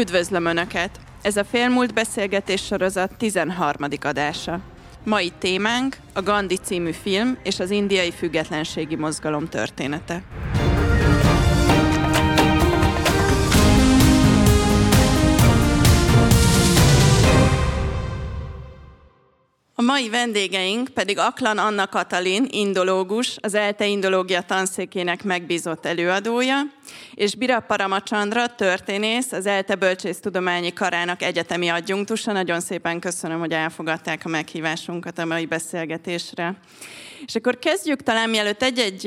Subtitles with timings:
[0.00, 1.00] Üdvözlöm Önöket!
[1.22, 3.88] Ez a Félmúlt Beszélgetés sorozat 13.
[4.00, 4.60] adása.
[5.04, 10.22] Mai témánk a Gandhi című film és az indiai függetlenségi mozgalom története.
[19.80, 26.60] A mai vendégeink pedig Aklan Anna Katalin, indológus, az ELTE indológia tanszékének megbízott előadója,
[27.14, 32.32] és Bira Paramacsandra, történész, az ELTE Bölcsésztudományi Karának egyetemi adjunktusa.
[32.32, 36.54] Nagyon szépen köszönöm, hogy elfogadták a meghívásunkat a mai beszélgetésre.
[37.26, 39.02] És akkor kezdjük talán, mielőtt egy-egy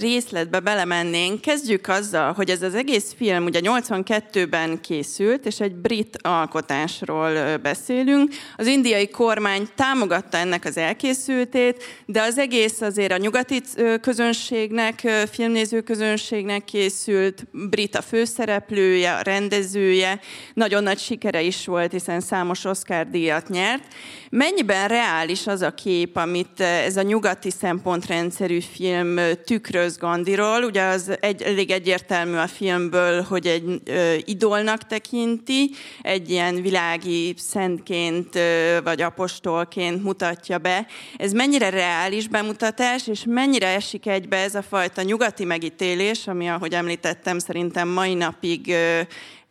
[0.00, 6.18] részletbe belemennénk, kezdjük azzal, hogy ez az egész film ugye 82-ben készült, és egy brit
[6.22, 8.32] alkotásról beszélünk.
[8.56, 13.60] Az indiai kormány támogatta ennek az elkészültét, de az egész azért a nyugati
[14.00, 20.20] közönségnek, filmnéző közönségnek készült, brit a főszereplője, a rendezője,
[20.54, 23.82] nagyon nagy sikere is volt, hiszen számos Oscar díjat nyert.
[24.30, 30.62] Mennyiben reális az a kép, amit ez a nyugati nyugati szempontrendszerű film tükröz Gandiról.
[30.62, 35.70] Ugye az egy, elég egyértelmű a filmből, hogy egy ö, idolnak tekinti,
[36.02, 40.86] egy ilyen világi szentként ö, vagy apostolként mutatja be.
[41.16, 46.74] Ez mennyire reális bemutatás, és mennyire esik egybe ez a fajta nyugati megítélés, ami, ahogy
[46.74, 49.00] említettem, szerintem mai napig ö,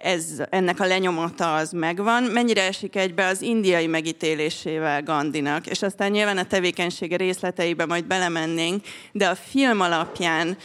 [0.04, 6.12] ez, ennek a lenyomata az megvan, mennyire esik egybe az indiai megítélésével Gandinak, és aztán
[6.12, 10.58] nyilván a tevékenysége részleteibe majd belemennénk, de a film alapján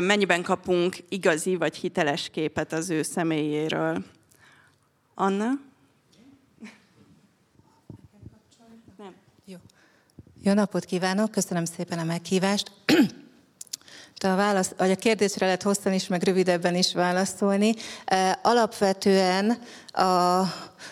[0.00, 4.04] mennyiben kapunk igazi vagy hiteles képet az ő személyéről.
[5.14, 5.50] Anna?
[9.44, 9.56] Jó.
[10.42, 12.72] Jó napot kívánok, köszönöm szépen a meghívást.
[14.24, 17.74] A, válasz, vagy a kérdésre lehet hosszan is, meg rövidebben is válaszolni.
[18.42, 19.58] Alapvetően,
[19.92, 20.42] a,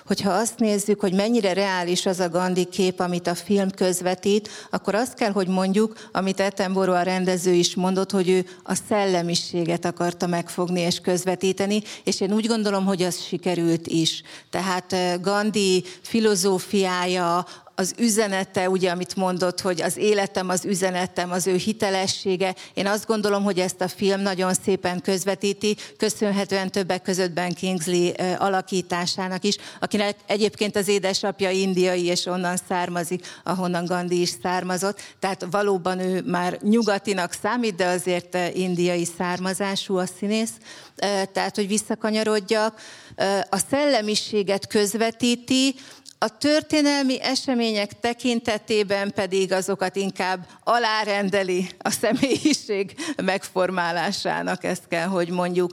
[0.07, 4.95] hogyha azt nézzük, hogy mennyire reális az a Gandhi kép, amit a film közvetít, akkor
[4.95, 10.27] azt kell, hogy mondjuk, amit Ettenborough a rendező is mondott, hogy ő a szellemiséget akarta
[10.27, 14.23] megfogni és közvetíteni, és én úgy gondolom, hogy az sikerült is.
[14.51, 17.47] Tehát Gandhi filozófiája,
[17.79, 22.55] az üzenete, ugye, amit mondott, hogy az életem, az üzenetem, az ő hitelessége.
[22.75, 28.13] Én azt gondolom, hogy ezt a film nagyon szépen közvetíti, köszönhetően többek között Ben Kingsley
[28.39, 35.01] alakításának is, akinek egyébként az édesapja indiai, és onnan származik, ahonnan Gandhi is származott.
[35.21, 40.53] Tehát valóban ő már nyugatinak számít, de azért indiai származású a színész.
[41.33, 42.81] Tehát, hogy visszakanyarodjak,
[43.51, 45.75] a szellemiséget közvetíti,
[46.19, 55.71] a történelmi események tekintetében pedig azokat inkább alárendeli a személyiség megformálásának, ezt kell, hogy mondjuk.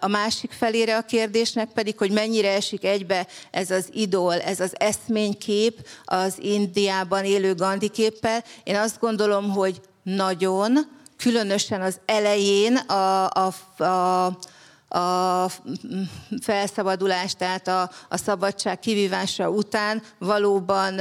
[0.00, 4.72] A másik felére a kérdésnek pedig, hogy mennyire esik egybe ez az idol, ez az
[4.78, 8.44] eszménykép az Indiában élő Gandhi képpel.
[8.64, 10.78] Én azt gondolom, hogy nagyon,
[11.16, 13.46] különösen az elején a, a,
[13.84, 14.38] a
[14.92, 15.50] a
[16.40, 21.00] felszabadulás, tehát a, a szabadság kivívása után valóban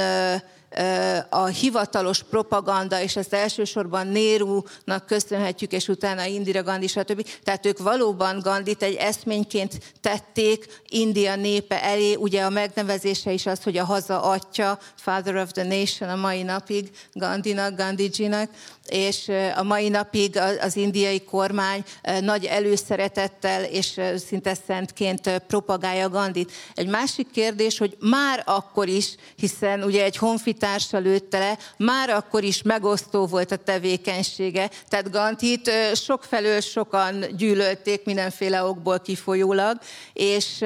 [1.29, 7.28] a hivatalos propaganda, és ezt elsősorban Nérúnak köszönhetjük, és utána Indira Gandhi, stb.
[7.44, 12.16] Tehát ők valóban Gandit egy eszményként tették India népe elé.
[12.16, 16.44] Ugye a megnevezése is az, hogy a haza atya, Father of the Nation a mai
[16.44, 18.50] napig Gandhinak, Gandhijinak
[18.91, 21.84] és a mai napig az indiai kormány
[22.22, 26.52] nagy előszeretettel és szinte szentként propagálja Gandit.
[26.75, 32.44] Egy másik kérdés, hogy már akkor is, hiszen ugye egy honfitársa lőtte le, már akkor
[32.44, 39.78] is megosztó volt a tevékenysége, tehát Gandhit sokfelől sokan gyűlölték mindenféle okból kifolyólag,
[40.13, 40.63] és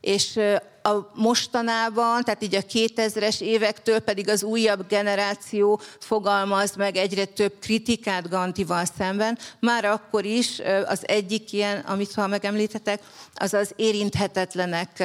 [0.00, 0.40] és
[0.86, 7.52] a mostanában, tehát így a 2000-es évektől pedig az újabb generáció fogalmaz meg egyre több
[7.60, 9.38] kritikát Gantival szemben.
[9.60, 13.02] Már akkor is az egyik ilyen, amit ha megemlíthetek,
[13.34, 15.04] az az érinthetetlenek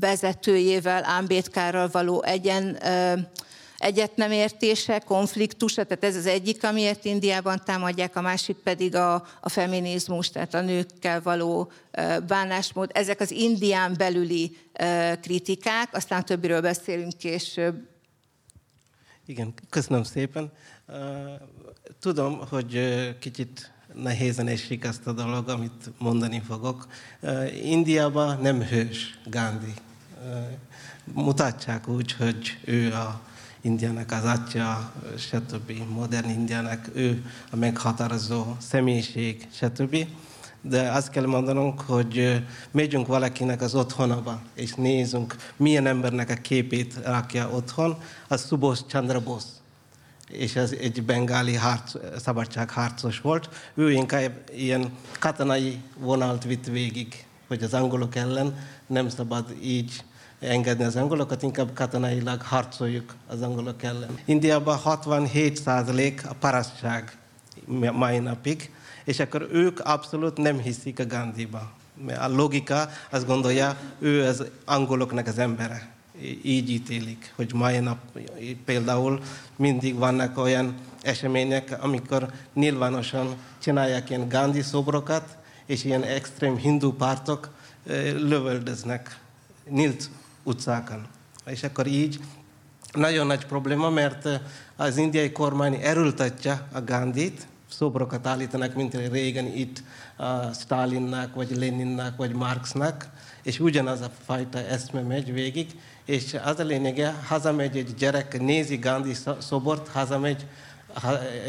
[0.00, 2.78] vezetőjével, Ámbétkárral való egyen
[3.84, 9.14] egyet nem értése, konfliktusa, tehát ez az egyik, amiért Indiában támadják, a másik pedig a,
[9.40, 11.70] a feminizmus, tehát a nőkkel való
[12.26, 12.90] bánásmód.
[12.94, 14.56] Ezek az Indián belüli
[15.20, 17.88] kritikák, aztán többiről beszélünk később.
[19.26, 20.52] Igen, köszönöm szépen.
[22.00, 22.78] Tudom, hogy
[23.18, 26.86] kicsit nehézen esik ezt a dolog, amit mondani fogok.
[27.62, 29.72] Indiában nem hős Gandhi.
[31.04, 33.32] Mutatják úgy, hogy ő a
[33.64, 35.72] Indiának az atya, stb.
[35.88, 39.96] modern Indiának, ő a meghatározó személyiség, stb.
[40.60, 46.94] de azt kell mondanunk, hogy megyünk valakinek az otthonaba, és nézzünk, milyen embernek a képét
[47.04, 47.96] rakja otthon,
[48.28, 49.46] az Subos Chandra Bose
[50.28, 53.48] és ez egy bengáli harc, szabadságharcos volt.
[53.74, 58.56] Ő inkább ilyen katonai vonalt vitt végig, hogy az angolok ellen
[58.86, 60.04] nem szabad így
[60.44, 64.18] engedni az angolokat, inkább katonailag harcoljuk az angolok ellen.
[64.24, 67.16] Indiában 67 százalék a parasztság
[67.92, 68.70] mai napig,
[69.04, 71.72] és akkor ők abszolút nem hiszik a Gandhiba.
[72.20, 75.92] A logika azt gondolja, ő az angoloknak az embere.
[76.42, 77.98] Így ítélik, hogy mai nap
[78.64, 79.20] például
[79.56, 85.36] mindig vannak olyan események, amikor nyilvánosan csinálják ilyen Gandhi szobrokat,
[85.66, 87.48] és ilyen extrém hindu pártok
[88.16, 89.18] lövöldöznek
[89.68, 90.10] nyílt
[90.44, 91.06] utcákon.
[91.46, 92.20] És akkor így
[92.92, 94.28] nagyon nagy probléma, mert
[94.76, 99.82] az indiai kormány erőltetja a Gandhit, szobrokat állítanak, mint régen itt
[100.16, 103.08] a Stalinnak, vagy Leninnak, vagy Marxnak,
[103.42, 108.76] és ugyanaz a fajta eszme megy végig, és az a lényege, hazamegy egy gyerek, nézi
[108.76, 110.46] Gandhi szobort, hazamegy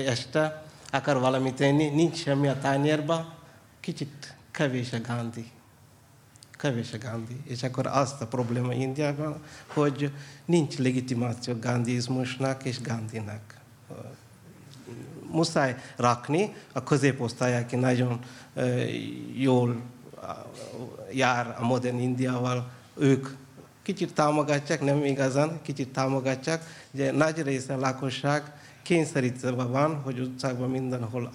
[0.05, 3.33] este, akar valamit tenni, nincs semmi a tányérba,
[3.79, 5.51] kicsit kevés a Gandhi.
[6.65, 7.41] Kevés a Gandhi.
[7.43, 10.11] És akkor azt a probléma Indiában, hogy
[10.45, 13.41] nincs legitimáció Gandhizmusnak és Gandhinak
[15.31, 18.19] muszáj rakni, a középosztály, aki nagyon
[19.33, 19.81] jól
[21.11, 23.27] jár a modern Indiával, ők
[23.81, 28.51] kicsit támogatják, nem igazán, kicsit támogatják, de nagy része a lakosság
[28.81, 31.31] kényszerítve van, hogy utcákban mindenhol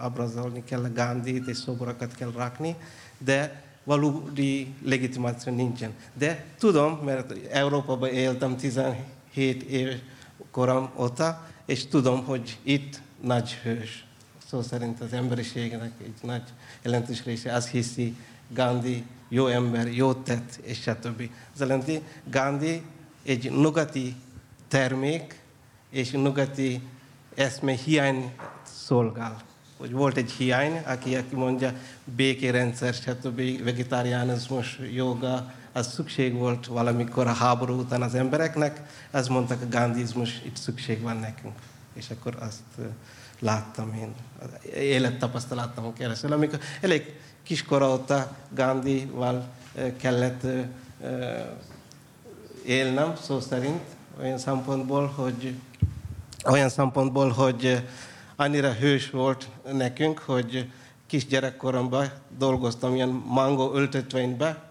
[0.00, 2.76] ábrázolni kell Gandhit és szoborokat kell rakni,
[3.18, 5.94] de valódi legitimáció nincsen.
[6.18, 10.02] De tudom, mert Európában éltem 17 év
[10.50, 14.06] korom óta, és tudom, hogy itt nagy hős.
[14.46, 16.42] Szó szerint az emberiségnek egy nagy
[16.82, 18.16] jelentős része azt hiszi,
[18.48, 21.30] Gandhi jó ember, jó tett, és stb.
[21.52, 22.82] Az jelenti, Gandhi
[23.24, 24.14] egy nyugati
[24.68, 25.38] termék,
[25.90, 26.82] és nyugati
[27.34, 28.32] eszme hiány
[28.62, 29.42] szolgál.
[29.84, 31.72] Hogy volt egy hiány, aki, aki mondja
[32.04, 33.64] békérendszer, stb.
[33.64, 40.42] vegetáriánizmus, joga, az szükség volt valamikor a háború után az embereknek, azt mondtak a gandhizmus,
[40.44, 41.52] itt szükség van nekünk.
[41.94, 42.88] És akkor azt
[43.38, 44.14] láttam én,
[44.74, 46.32] élettapasztalatom keresztül.
[46.32, 49.48] Amikor elég kiskor óta Gandhival
[49.96, 50.46] kellett
[52.66, 53.82] élnem, szó szerint,
[54.20, 55.54] olyan szempontból, hogy
[56.44, 57.82] olyan szempontból, hogy
[58.36, 60.70] annyira hős volt nekünk, hogy
[61.06, 64.62] kisgyerekkoromban dolgoztam ilyen mango öltötvénybe,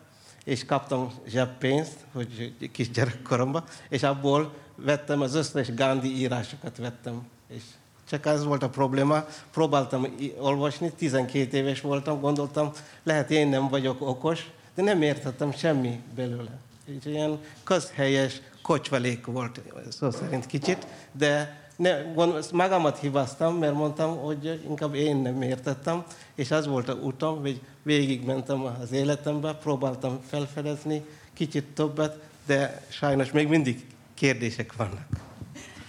[0.44, 7.62] és kaptam zseppénzt, hogy kisgyerekkoromban, és abból vettem az összes Gandhi írásokat vettem, és
[8.10, 10.07] csak az volt a probléma, próbáltam
[10.39, 12.71] olvasni, 12 éves voltam, gondoltam,
[13.04, 16.57] lehet én nem vagyok okos, de nem értettem semmi belőle.
[16.89, 24.17] Így ilyen közhelyes kocsvalék volt szó szerint kicsit, de ne, gond, magamat hibáztam, mert mondtam,
[24.17, 26.03] hogy inkább én nem értettem,
[26.35, 33.31] és az volt a utam, hogy végigmentem az életembe, próbáltam felfedezni kicsit többet, de sajnos
[33.31, 35.07] még mindig kérdések vannak.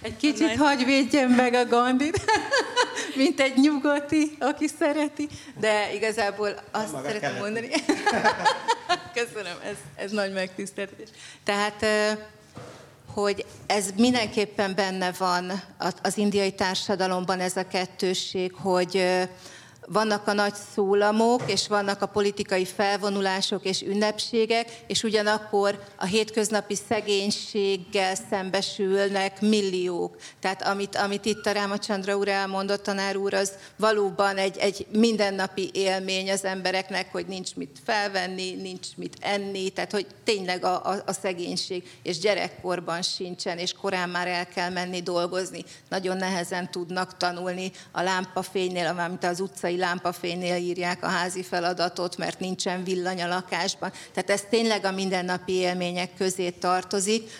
[0.01, 2.21] Egy kicsit hagy védjen meg a Gandit,
[3.21, 5.27] mint egy nyugati, aki szereti,
[5.59, 7.41] de igazából azt Maga szeretem kellett.
[7.41, 7.67] mondani.
[9.19, 11.09] Köszönöm, ez, ez nagy megtiszteltetés.
[11.43, 11.85] Tehát,
[13.15, 15.61] hogy ez mindenképpen benne van
[16.01, 19.05] az indiai társadalomban ez a kettősség, hogy
[19.87, 26.75] vannak a nagy szólamok, és vannak a politikai felvonulások és ünnepségek, és ugyanakkor a hétköznapi
[26.87, 30.15] szegénységgel szembesülnek milliók.
[30.39, 35.69] Tehát amit, amit itt a Rámacsandra úr elmondott, tanár úr, az valóban egy, egy mindennapi
[35.73, 41.03] élmény az embereknek, hogy nincs mit felvenni, nincs mit enni, tehát hogy tényleg a, a,
[41.05, 45.63] a szegénység, és gyerekkorban sincsen, és korán már el kell menni dolgozni.
[45.89, 52.17] Nagyon nehezen tudnak tanulni a lámpafénynél, amit az utcai iskolai lámpafénynél írják a házi feladatot,
[52.17, 53.91] mert nincsen villany a lakásban.
[54.13, 57.31] Tehát ez tényleg a mindennapi élmények közé tartozik.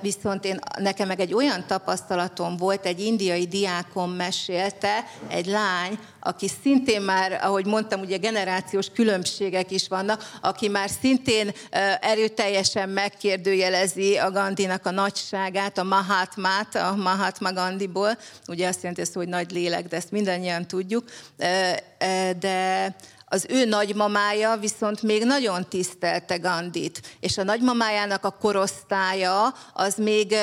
[0.00, 6.50] Viszont én, nekem meg egy olyan tapasztalatom volt, egy indiai diákom mesélte, egy lány, aki
[6.62, 11.52] szintén már, ahogy mondtam, ugye generációs különbségek is vannak, aki már szintén
[12.00, 19.28] erőteljesen megkérdőjelezi a Gandinak a nagyságát, a Mahatmát, a Mahatma Gandiból, ugye azt jelenti, hogy
[19.28, 21.04] nagy lélek, de ezt mindannyian tudjuk,
[22.38, 22.96] de
[23.28, 30.34] az ő nagymamája viszont még nagyon tisztelte Gandit, és a nagymamájának a korosztálya az még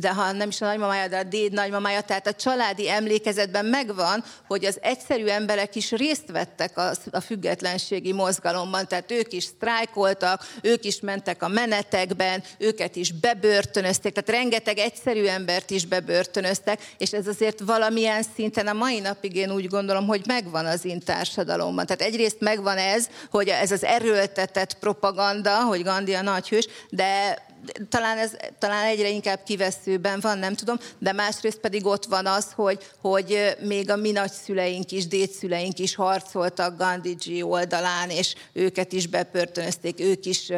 [0.00, 4.24] de ha nem is a nagymamája, de a déd nagymamája, tehát a családi emlékezetben megvan,
[4.46, 10.46] hogy az egyszerű emberek is részt vettek a, a függetlenségi mozgalomban, tehát ők is sztrájkoltak,
[10.62, 17.12] ők is mentek a menetekben, őket is bebörtönözték, tehát rengeteg egyszerű embert is bebörtönöztek, és
[17.12, 21.86] ez azért valamilyen szinten a mai napig én úgy gondolom, hogy megvan az intársadalomban.
[21.86, 27.38] Tehát egyrészt megvan ez, hogy ez az erőltetett propaganda, hogy Gandhi a nagyhős, de
[27.88, 32.52] talán ez talán egyre inkább kiveszőben van, nem tudom, de másrészt pedig ott van az,
[32.52, 39.06] hogy, hogy még a mi nagyszüleink is, dédszüleink is harcoltak Gandhiji oldalán, és őket is
[39.06, 40.52] bepörtönözték, ők is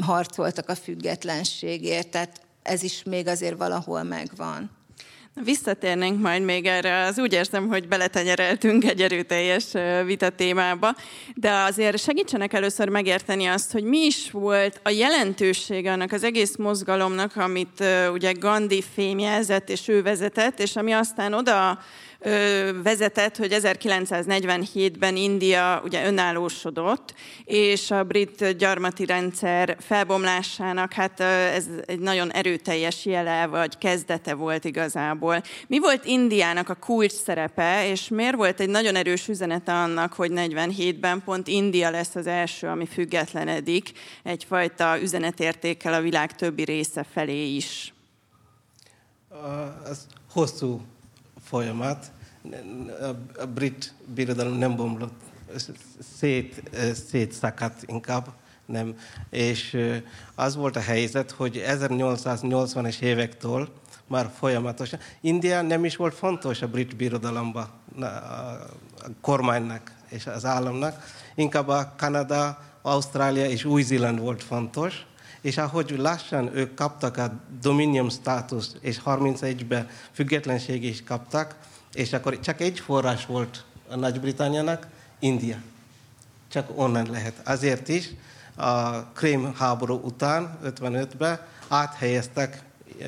[0.00, 4.77] harcoltak a függetlenségért, tehát ez is még azért valahol megvan.
[5.44, 9.64] Visszatérnénk majd még erre, az úgy érzem, hogy beletenyereltünk egy erőteljes
[10.04, 10.94] vita témába,
[11.34, 16.56] de azért segítsenek először megérteni azt, hogy mi is volt a jelentősége annak az egész
[16.56, 21.78] mozgalomnak, amit ugye Gandhi fémjelzett és ő vezetett, és ami aztán oda
[22.82, 31.98] vezetett, hogy 1947-ben India ugye önállósodott, és a brit gyarmati rendszer felbomlásának, hát ez egy
[31.98, 35.42] nagyon erőteljes jele, vagy kezdete volt igazából.
[35.66, 40.30] Mi volt Indiának a kulcs szerepe, és miért volt egy nagyon erős üzenete annak, hogy
[40.34, 47.54] 47-ben pont India lesz az első, ami függetlenedik, egyfajta üzenetértékkel a világ többi része felé
[47.54, 47.92] is?
[49.84, 50.80] Az hosszú
[51.48, 52.10] folyamat.
[53.38, 55.20] A brit birodalom nem bomlott,
[56.18, 56.70] szét,
[57.08, 58.28] szétszakadt inkább,
[58.66, 58.98] nem.
[59.30, 59.78] És
[60.34, 63.68] az volt a helyzet, hogy 1880-es évektől
[64.06, 65.00] már folyamatosan.
[65.20, 67.68] India nem is volt fontos a brit birodalomban,
[68.00, 71.04] a kormánynak és az államnak.
[71.34, 75.06] Inkább a Kanada, Ausztrália és Új-Zéland volt fontos,
[75.40, 81.56] és ahogy lassan ők kaptak a dominium státuszt, és 31-ben függetlenség is kaptak,
[81.92, 84.86] és akkor csak egy forrás volt a Nagy-Britanniának,
[85.18, 85.56] India.
[86.48, 87.40] Csak onnan lehet.
[87.44, 88.10] Azért is
[88.56, 92.62] a Krém háború után, 55-ben áthelyeztek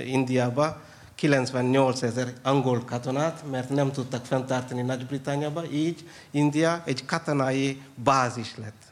[0.06, 0.80] Indiába
[1.14, 8.89] 98 ezer angol katonát, mert nem tudtak fenntartani Nagy-Britanniába, így India egy katonai bázis lett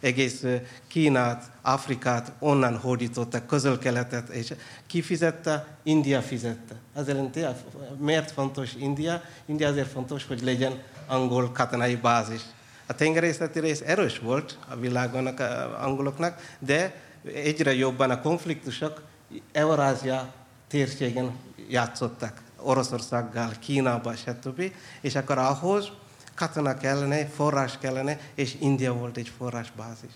[0.00, 0.44] egész
[0.88, 4.54] Kínát, Afrikát onnan hódítottak, közel-keletet, és
[4.86, 5.66] ki fizette?
[5.82, 6.74] India fizette.
[6.94, 7.44] Az jelenti,
[7.98, 9.22] miért fontos India?
[9.46, 12.40] India azért fontos, hogy legyen angol katonai bázis.
[12.86, 16.94] A tengerészeti rész erős volt a világon a angoloknak, de
[17.34, 19.02] egyre jobban a konfliktusok
[19.52, 20.32] Eurázia
[20.68, 22.42] térségen játszottak.
[22.56, 24.72] Oroszországgal, Kínával, stb.
[25.00, 25.88] És akkor ahhoz
[26.34, 30.12] katona kellene, forrás kellene, és India volt egy forrásbázis.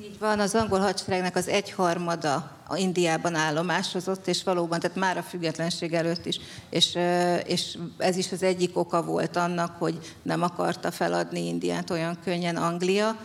[0.00, 5.22] Így van, az angol hadseregnek az egyharmada a Indiában állomásozott, és valóban, tehát már a
[5.22, 6.98] függetlenség előtt is, és,
[7.46, 12.56] és ez is az egyik oka volt annak, hogy nem akarta feladni Indiát olyan könnyen
[12.56, 13.16] Anglia.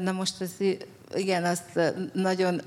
[0.00, 0.50] Na most az,
[1.14, 1.60] igen, az
[2.12, 2.62] nagyon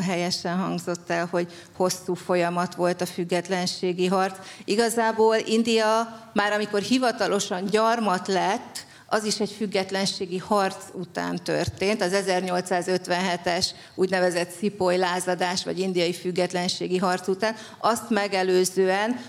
[0.00, 4.38] helyesen hangzott el, hogy hosszú folyamat volt a függetlenségi harc.
[4.64, 12.02] Igazából India már amikor hivatalosan gyarmat lett, az is egy függetlenségi harc után történt.
[12.02, 17.56] Az 1857-es úgynevezett szipoly lázadás, vagy indiai függetlenségi harc után.
[17.78, 19.20] Azt megelőzően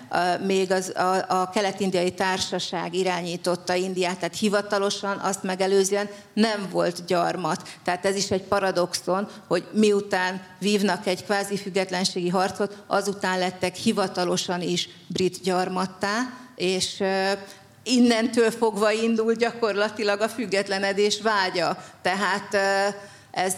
[0.45, 7.69] még az, a, a kelet-indiai társaság irányította Indiát, tehát hivatalosan azt megelőzően nem volt gyarmat.
[7.83, 14.61] Tehát ez is egy paradoxon, hogy miután vívnak egy kvázi függetlenségi harcot, azután lettek hivatalosan
[14.61, 17.03] is brit gyarmattá, és
[17.87, 21.83] innentől fogva indul gyakorlatilag a függetlenedés vágya.
[22.01, 22.57] Tehát
[23.31, 23.55] ez,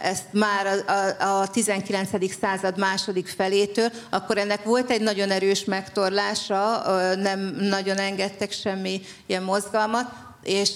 [0.00, 2.10] ezt már a, a 19.
[2.40, 6.82] század második felétől, akkor ennek volt egy nagyon erős megtorlása,
[7.16, 10.70] nem nagyon engedtek semmi ilyen mozgalmat, és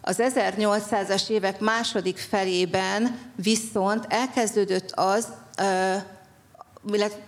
[0.00, 5.26] az 1800-as évek második felében viszont elkezdődött az,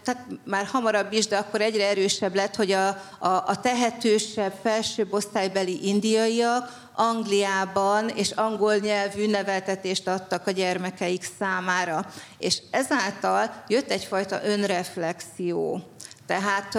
[0.05, 2.89] tehát már hamarabb is, de akkor egyre erősebb lett, hogy a,
[3.19, 12.07] a, a tehetősebb, felsőbb osztálybeli indiaiak Angliában és angol nyelvű neveltetést adtak a gyermekeik számára.
[12.39, 15.83] És ezáltal jött egyfajta önreflexió.
[16.29, 16.79] Tehát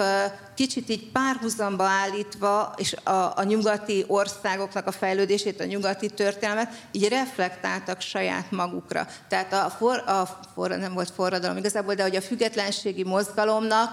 [0.54, 7.08] kicsit így párhuzamba állítva, és a, a nyugati országoknak a fejlődését, a nyugati történelmet, így
[7.08, 9.06] reflektáltak saját magukra.
[9.28, 13.90] Tehát a, for, a for, nem volt forradalom igazából, de hogy a függetlenségi mozgalomnak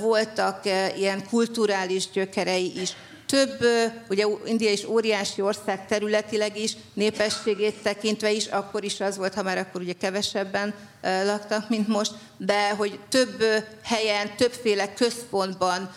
[0.00, 0.60] voltak
[0.96, 2.92] ilyen kulturális gyökerei is,
[3.28, 3.64] több,
[4.08, 9.42] ugye India is óriási ország területileg is, népességét tekintve is, akkor is az volt, ha
[9.42, 13.44] már akkor ugye kevesebben laktak, mint most, de hogy több
[13.82, 15.90] helyen, többféle központban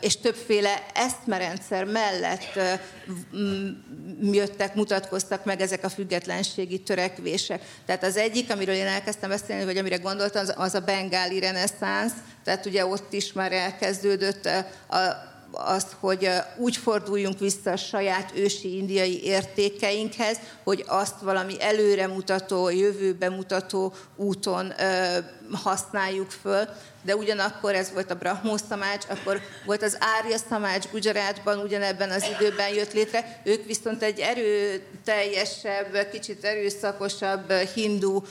[0.00, 2.58] és többféle eszmerendszer mellett
[4.20, 7.62] jöttek, mutatkoztak meg ezek a függetlenségi törekvések.
[7.86, 12.12] Tehát az egyik, amiről én elkezdtem beszélni, vagy amire gondoltam, az a bengáli reneszánsz,
[12.44, 14.46] tehát ugye ott is már elkezdődött
[14.88, 22.68] a azt, hogy úgy forduljunk vissza a saját ősi indiai értékeinkhez, hogy azt valami előremutató,
[22.68, 24.72] jövőbe mutató úton
[25.52, 26.68] használjuk föl
[27.04, 32.24] de ugyanakkor ez volt a Brahmo Szamács, akkor volt az Árja Szamács Gujaratban, ugyanebben az
[32.38, 33.40] időben jött létre.
[33.44, 38.22] Ők viszont egy erőteljesebb, kicsit erőszakosabb hindu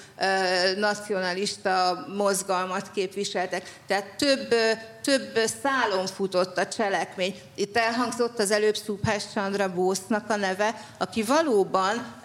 [0.77, 3.71] nacionalista mozgalmat képviseltek.
[3.87, 4.55] Tehát több,
[5.03, 7.39] több szálon futott a cselekmény.
[7.55, 12.21] Itt elhangzott az előbb Subhash Chandra Bósznak a neve, aki valóban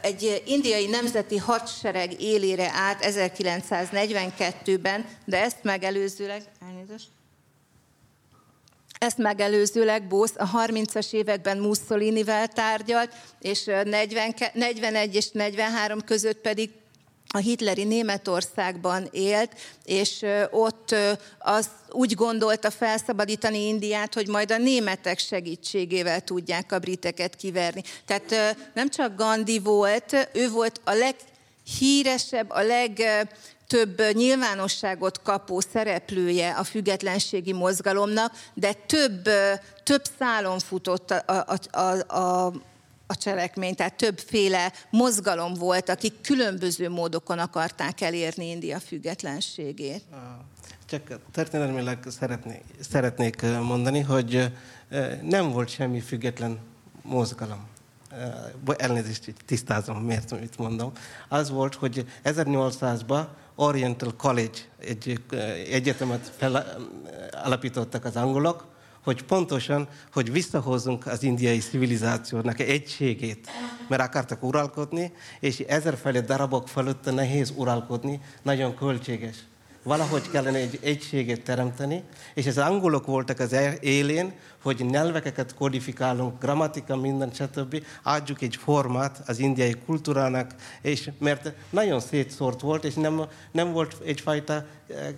[0.00, 7.08] egy indiai nemzeti hadsereg élére állt 1942-ben, de ezt meg megelőzőleg, elnézést,
[8.98, 16.70] ezt megelőzőleg Bósz a 30-as években Mussolinivel tárgyalt, és 40, 41 és 43 között pedig
[17.28, 19.54] a hitleri Németországban élt,
[19.84, 20.94] és ott
[21.38, 27.82] az úgy gondolta felszabadítani Indiát, hogy majd a németek segítségével tudják a briteket kiverni.
[28.04, 33.02] Tehát nem csak Gandhi volt, ő volt a leghíresebb, a leg
[33.66, 39.28] több nyilvánosságot kapó szereplője a függetlenségi mozgalomnak, de több,
[39.82, 42.52] több szálon futott a, a, a, a
[43.08, 50.02] a cselekmény, tehát többféle mozgalom volt, akik különböző módokon akarták elérni India függetlenségét.
[50.86, 54.52] Csak történelmileg szeretnék, szeretnék mondani, hogy
[55.22, 56.58] nem volt semmi független
[57.02, 57.66] mozgalom
[58.76, 60.92] elnézést tisztázom, miért mit mondom.
[61.28, 63.26] Az volt, hogy 1800-ban
[63.56, 65.20] Oriental College, egy
[65.70, 66.44] egyetemet
[67.44, 73.48] alapítottak az angolok, hogy pontosan, hogy visszahozzunk az indiai civilizációnak egységét,
[73.88, 79.36] mert akartak uralkodni, és ezerféle darabok fölött nehéz uralkodni, nagyon költséges
[79.86, 82.02] valahogy kellene egy egységet teremteni,
[82.34, 87.84] és az angolok voltak az élén, hogy nyelveket kodifikálunk, grammatika, minden, stb.
[88.02, 90.50] Adjuk egy formát az indiai kultúrának,
[90.82, 93.22] és mert nagyon szétszórt volt, és nem,
[93.52, 94.64] nem volt egyfajta eh,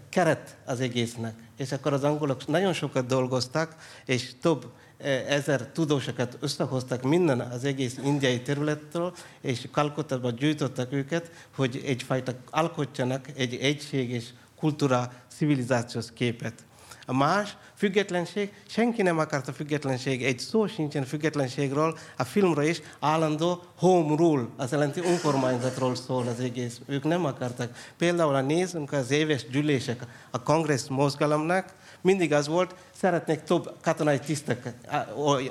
[0.08, 1.34] keret az egésznek.
[1.56, 4.66] És akkor az angolok nagyon sokat dolgoztak, és több
[4.98, 12.32] eh, ezer tudósokat összehoztak minden az egész indiai területtől, és Kalkotában gyűjtöttek őket, hogy egyfajta
[12.50, 16.64] alkotjanak egy egységes kultúra, civilizációs képet.
[17.06, 23.62] A más, függetlenség, senki nem akarta függetlenség, egy szó sincsen függetlenségről, a filmről is állandó
[23.76, 26.80] home rule, az jelenti önkormányzatról szól az egész.
[26.86, 27.70] Ők nem akartak.
[27.98, 34.18] Például, ha nézzünk az éves gyűlések a kongresszus mozgalomnak, mindig az volt, szeretnék több katonai
[34.18, 34.74] tisztek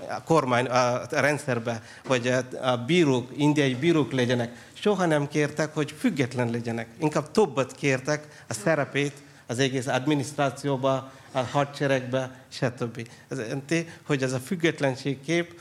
[0.08, 2.28] a kormány a rendszerbe, vagy
[2.62, 4.66] a bírók, indiai bírók legyenek.
[4.74, 6.88] Soha nem kértek, hogy független legyenek.
[7.00, 9.14] Inkább többet kértek a szerepét
[9.48, 13.10] az egész adminisztrációba, a hadseregbe, stb.
[13.28, 15.60] Ez jelenti, hogy ez a függetlenség kép,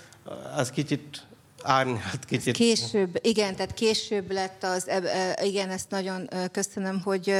[0.56, 1.22] az kicsit
[1.66, 2.56] árnyalt kicsit.
[2.56, 4.90] Később, igen, tehát később lett az,
[5.42, 7.34] igen, ezt nagyon köszönöm, hogy,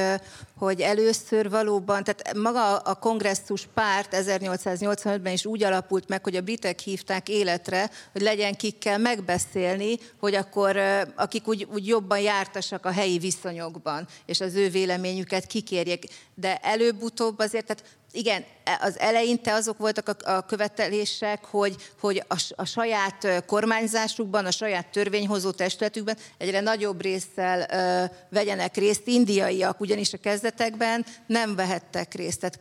[0.57, 6.41] hogy először valóban, tehát maga a kongresszus párt 1885-ben is úgy alapult meg, hogy a
[6.41, 10.77] britek hívták életre, hogy legyen kikkel megbeszélni, hogy akkor
[11.15, 16.05] akik úgy, úgy jobban jártasak a helyi viszonyokban, és az ő véleményüket kikérjék.
[16.35, 17.83] De előbb-utóbb azért, tehát
[18.17, 24.51] igen, e, az eleinte azok voltak a, követelések, hogy, hogy a, a saját kormányzásukban, a
[24.51, 32.13] saját törvényhozó testületükben egyre nagyobb résszel ö, vegyenek részt indiaiak, ugyanis a kezdetekben nem vehettek
[32.13, 32.59] részt, tehát,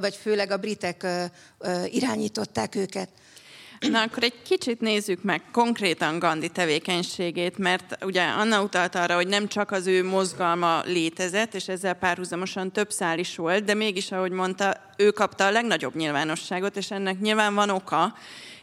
[0.00, 1.24] vagy főleg a britek ö,
[1.58, 3.08] ö, irányították őket.
[3.88, 9.26] Na akkor egy kicsit nézzük meg konkrétan Gandhi tevékenységét, mert ugye Anna utalt arra, hogy
[9.26, 14.12] nem csak az ő mozgalma létezett, és ezzel párhuzamosan több szál is volt, de mégis,
[14.12, 18.14] ahogy mondta, ő kapta a legnagyobb nyilvánosságot, és ennek nyilván van oka,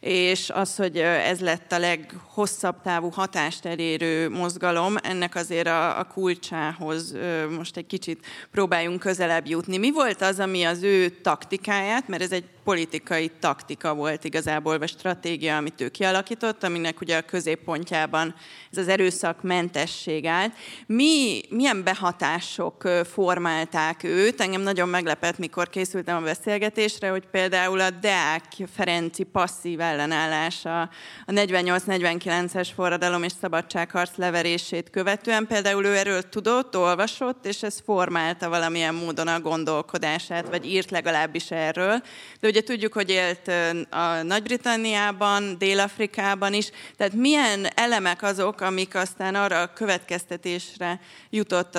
[0.07, 6.03] és az, hogy ez lett a leghosszabb távú hatást elérő mozgalom, ennek azért a, a
[6.03, 7.15] kulcsához
[7.57, 9.77] most egy kicsit próbáljunk közelebb jutni.
[9.77, 14.89] Mi volt az, ami az ő taktikáját, mert ez egy politikai taktika volt igazából, vagy
[14.89, 18.35] stratégia, amit ő kialakított, aminek ugye a középpontjában
[18.71, 20.53] ez az erőszakmentesség állt.
[20.85, 24.41] Mi, milyen behatások formálták őt?
[24.41, 28.43] Engem nagyon meglepett, mikor készültem a beszélgetésre, hogy például a Deák
[28.75, 30.81] Ferenci passzív ellenállása
[31.25, 38.49] a 48-49-es forradalom és szabadságharc leverését követően például ő erről tudott, olvasott, és ez formálta
[38.49, 42.01] valamilyen módon a gondolkodását, vagy írt legalábbis erről.
[42.39, 43.47] De ugye tudjuk, hogy élt
[43.89, 51.77] a Nagy-Britanniában, Dél-Afrikában is, tehát milyen elemek azok, amik aztán arra a következtetésre jutott,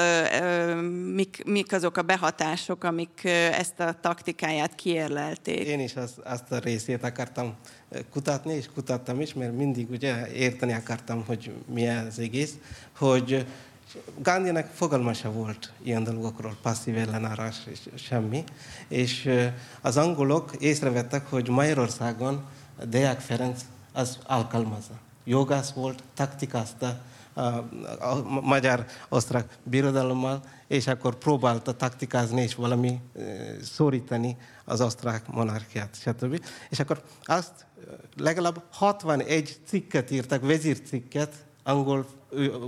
[1.14, 5.66] mik, mik azok a behatások, amik ezt a taktikáját kiérlelték?
[5.66, 7.56] Én is az, azt a részét akartam
[8.10, 12.54] kutatni, és kutattam is, mert mindig ugye érteni akartam, hogy mi az egész,
[12.98, 13.46] hogy
[14.18, 18.44] Gandhinek fogalma se volt ilyen dolgokról, passzív ellenállás és semmi.
[18.88, 19.30] És
[19.80, 22.44] az angolok észrevettek, hogy Magyarországon
[22.88, 23.60] Deák Ferenc
[23.92, 24.98] az alkalmazza.
[25.24, 27.00] Jogász volt, taktikázta
[27.34, 33.00] a, magyar-osztrák birodalommal, és akkor próbálta taktikázni és valami
[33.62, 36.44] szorítani az osztrák monarchiát, stb.
[36.68, 37.66] És akkor azt
[38.16, 42.06] legalább 61 cikket írtak, vezírcikket, angol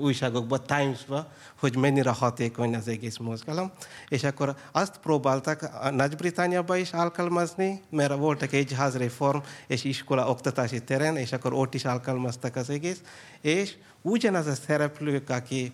[0.01, 3.71] újságokban, Times-ba, hogy mennyire hatékony az egész mozgalom.
[4.09, 10.83] És akkor azt próbáltak a Nagy-Britániában is alkalmazni, mert voltak egy házreform és iskola oktatási
[10.83, 13.01] terén, és akkor ott is alkalmaztak az egész.
[13.41, 15.73] És ugyanaz a szereplők, aki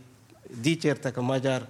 [0.60, 1.66] dicsértek a magyar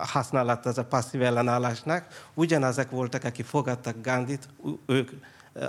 [0.00, 4.48] használat az a passzív ellenállásnak, ugyanazok voltak, akik fogadtak Gandhit,
[4.86, 5.10] ők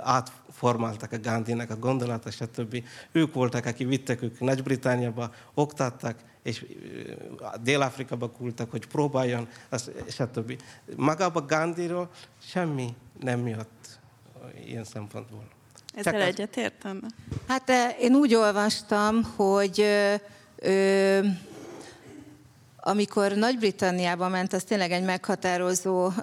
[0.00, 2.84] átformáltak a Gandhinek a gondolata, stb.
[3.12, 6.64] Ők voltak, akik vittek ők Nagy-Britániába, oktattak, és
[7.62, 9.48] Dél-Afrikába küldtek, hogy próbáljon,
[10.08, 10.62] stb.
[10.96, 12.10] Magában Gandhiról
[12.42, 13.98] semmi nem jött
[14.64, 15.44] ilyen szempontból.
[15.94, 17.02] Ezzel egyetértem?
[17.48, 20.14] Hát én úgy olvastam, hogy ö,
[20.56, 21.20] ö,
[22.80, 26.14] amikor Nagy-Britanniába ment, az tényleg egy meghatározó uh,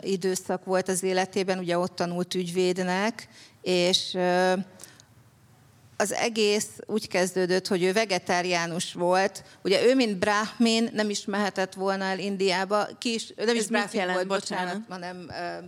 [0.00, 3.28] időszak volt az életében, ugye ott tanult ügyvédnek,
[3.62, 4.52] és uh,
[5.96, 9.44] az egész úgy kezdődött, hogy ő vegetáriánus volt.
[9.62, 12.88] Ugye ő, mint brahmin, nem is mehetett volna el Indiába.
[12.98, 15.64] Ki is, nem is brahmin volt, bocsánat, hanem uh,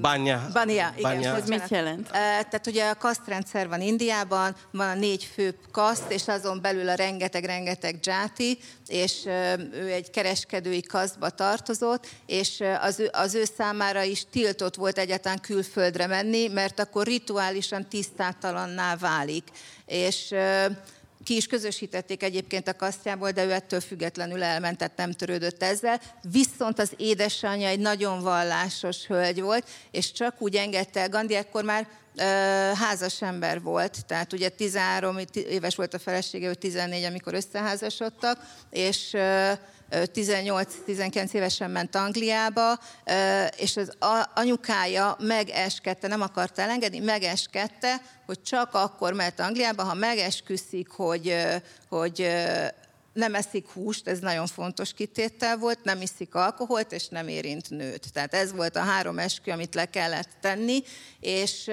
[0.00, 0.48] Banya.
[0.52, 1.12] Banya, igen.
[1.12, 1.36] Banya.
[1.36, 2.10] Ez mit jelent?
[2.10, 6.94] Tehát ugye a kasztrendszer van Indiában, van a négy fő kaszt, és azon belül a
[6.94, 9.26] rengeteg-rengeteg dzsáti, és
[9.72, 15.40] ő egy kereskedői kasztba tartozott, és az ő, az ő számára is tiltott volt egyáltalán
[15.40, 19.44] külföldre menni, mert akkor rituálisan tisztátalanná válik.
[19.86, 20.34] És
[21.26, 26.00] ki is közösítették egyébként a kasztjából, de ő ettől függetlenül elment, tehát nem törődött ezzel.
[26.30, 31.64] Viszont az édesanyja egy nagyon vallásos hölgy volt, és csak úgy engedte el, Gandhi ekkor
[31.64, 31.88] már
[32.74, 38.38] házas ember volt, tehát ugye 13 éves volt a felesége, ő 14, amikor összeházasodtak,
[38.70, 39.16] és
[39.90, 42.78] 18-19 évesen ment Angliába,
[43.56, 43.92] és az
[44.34, 51.36] anyukája megeskedte, nem akarta elengedni, megeskedte, hogy csak akkor mehet Angliába, ha megesküszik, hogy,
[51.88, 52.28] hogy
[53.12, 58.12] nem eszik húst, ez nagyon fontos kitétel volt, nem iszik alkoholt, és nem érint nőt.
[58.12, 60.82] Tehát ez volt a három eskü, amit le kellett tenni,
[61.20, 61.70] és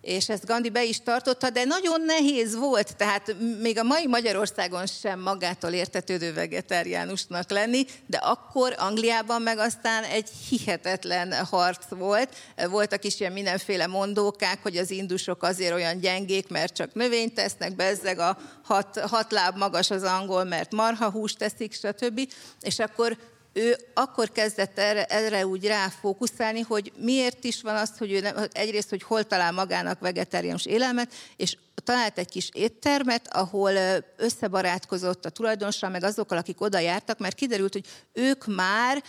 [0.00, 4.86] és ezt Gandhi be is tartotta, de nagyon nehéz volt, tehát még a mai Magyarországon
[4.86, 12.36] sem magától értetődő vegetáriánusnak lenni, de akkor Angliában meg aztán egy hihetetlen harc volt.
[12.70, 17.76] Voltak is ilyen mindenféle mondókák, hogy az indusok azért olyan gyengék, mert csak növényt tesznek,
[17.76, 22.32] bezzeg a hat, hat láb magas az angol, mert marhahúst teszik, stb.
[22.60, 23.16] És akkor
[23.58, 28.36] ő akkor kezdett erre, erre úgy ráfókuszálni, hogy miért is van az, hogy ő nem,
[28.52, 33.72] egyrészt, hogy hol talál magának vegetáriánus élelmet, és talált egy kis éttermet, ahol
[34.16, 39.02] összebarátkozott a tulajdonossal, meg azokkal, akik oda jártak, mert kiderült, hogy ők már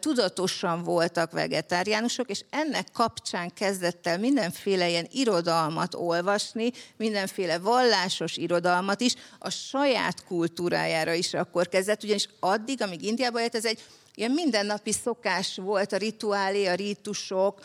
[0.00, 9.00] tudatosan voltak vegetáriánusok, és ennek kapcsán kezdett el mindenféle ilyen irodalmat olvasni, mindenféle vallásos irodalmat
[9.00, 13.82] is, a saját kultúrájára is akkor kezdett, ugyanis addig, amíg Indiában élt, ez egy
[14.14, 17.60] ilyen mindennapi szokás volt, a rituálé, a rítusok,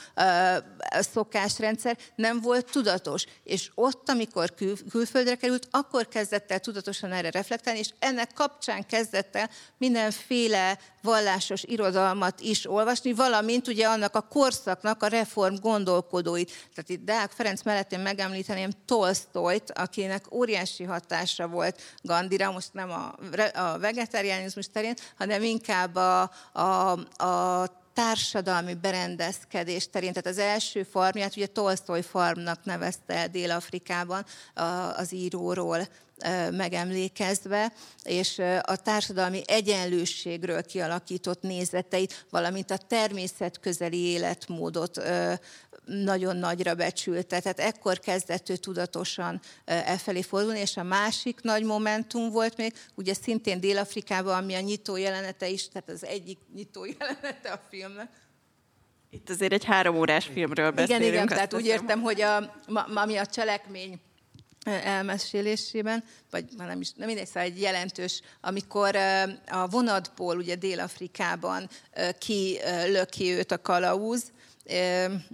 [0.90, 3.26] a szokásrendszer nem volt tudatos.
[3.44, 8.86] És ott, amikor kül- külföldre került, akkor kezdett el tudatosan erre reflektálni, és ennek kapcsán
[8.86, 16.52] kezdett el mindenféle vallásos irodalmat is olvasni, valamint ugye annak a korszaknak a reform gondolkodóit.
[16.76, 22.92] Tehát itt Deák Ferenc mellett én megemlíteném Tolstoyt, akinek óriási hatása volt Gandhira, most nem
[22.92, 23.16] a,
[23.54, 26.92] a vegetariánizmus terén, hanem inkább a, a,
[27.26, 30.14] a társadalmi berendezkedés terén.
[30.14, 34.26] Tehát az első farmját ugye Tolstoy farmnak nevezte Dél-Afrikában
[34.96, 35.88] az íróról
[36.52, 45.02] megemlékezve, és a társadalmi egyenlőségről kialakított nézeteit, valamint a természet közeli életmódot
[45.86, 47.40] nagyon nagyra becsülte.
[47.40, 52.74] Tehát ekkor kezdett ő tudatosan e felé fordulni, és a másik nagy momentum volt még,
[52.96, 58.10] ugye szintén Dél-Afrikában, ami a nyitó jelenete is, tehát az egyik nyitó jelenete a filmnek,
[59.12, 61.04] itt azért egy három órás filmről beszélünk.
[61.06, 62.62] Igen, igen, tehát úgy értem, hogy a,
[62.96, 64.00] ami a cselekmény
[64.64, 68.96] elmesélésében, vagy nem is, nem mindegy, szóval egy jelentős, amikor
[69.48, 71.70] a vonatból ugye Dél-Afrikában
[72.18, 74.24] ki löki őt a kalauz,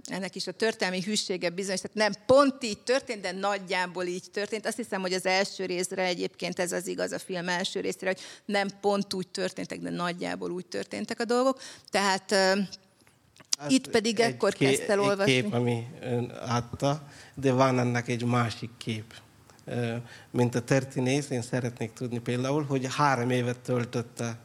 [0.04, 4.66] ennek is a történelmi hűsége bizonyos, tehát nem pont így történt, de nagyjából így történt.
[4.66, 8.20] Azt hiszem, hogy az első részre egyébként ez az igaz a film első részére, hogy
[8.44, 11.62] nem pont úgy történtek, de nagyjából úgy történtek a dolgok.
[11.90, 12.34] Tehát
[13.56, 15.32] Hát Itt pedig ekkor kezdte el olvasni.
[15.34, 15.86] Egy kép, ami
[16.48, 17.02] adta,
[17.34, 19.14] de van ennek egy másik kép.
[20.30, 24.38] Mint a történész, én szeretnék tudni például, hogy három évet töltötte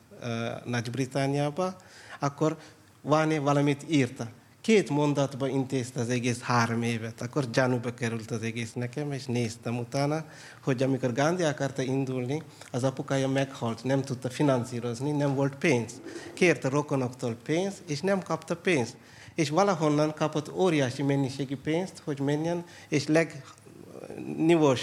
[0.65, 1.75] Nagy-Britániába,
[2.19, 2.57] akkor
[3.01, 4.27] van valamit írta.
[4.61, 7.21] Két mondatba intézte az egész három évet.
[7.21, 10.25] Akkor gyanúba került az egész nekem, és néztem utána,
[10.63, 16.01] hogy amikor Gandhi akarta indulni, az apukája meghalt, nem tudta finanszírozni, nem volt pénz.
[16.33, 18.95] Kérte rokonoktól pénzt, és nem kapta pénzt.
[19.35, 24.81] És valahonnan kapott óriási mennyiségű pénzt, hogy menjen, és legnivós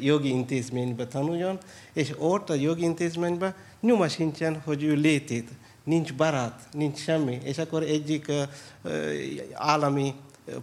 [0.00, 1.58] jogi intézménybe tanuljon,
[1.92, 5.48] és ott a jogi intézményben nyoma sincsen, hogy ő létét.
[5.86, 7.38] Nincs barát, nincs semmi.
[7.42, 8.32] És akkor egyik
[9.52, 10.14] állami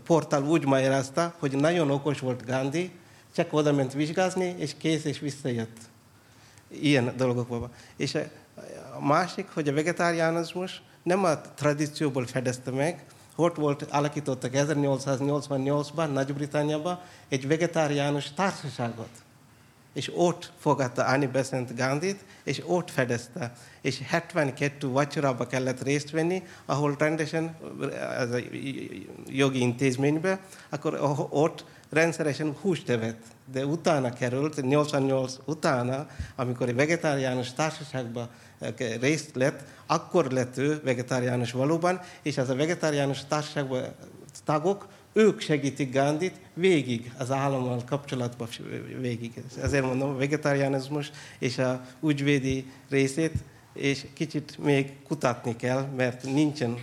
[0.06, 2.92] portál úgy magyarázta, hogy nagyon okos volt Gandhi,
[3.36, 5.78] csak oda ment vizsgázni, és kész, és visszajött.
[6.68, 7.72] Ilyen dolgokban.
[7.96, 8.18] És
[9.00, 13.06] a másik, hogy a vegetáriánizmus nem a tradícióból fedezte meg,
[13.36, 19.23] ott volt, alakítottak 1888-ban Nagy-Britanniában egy vegetáriánus társaságot.
[19.94, 23.54] És ott fogadta Annie Besant Gandhit, és ott fedezte.
[23.82, 27.56] És 72 vacsorába kellett részt venni, ahol rendesen,
[28.20, 28.38] az a
[29.28, 30.98] jogi intézménybe, akkor
[31.30, 33.22] ott rendszeresen húst evett.
[33.52, 38.30] De utána került, 88 utána, amikor egy vegetáriánus társaságban
[39.00, 43.84] részt lett, akkor lett ő vegetáriánus valóban, és az a vegetáriánus társaságban
[44.46, 48.48] tagok, ők segítik Gandhit végig az állammal kapcsolatban
[49.00, 49.44] végig.
[49.62, 53.34] Ezért mondom, a vegetáriánizmus és a ügyvédi részét
[53.74, 56.78] és kicsit még kutatni kell, mert nincsen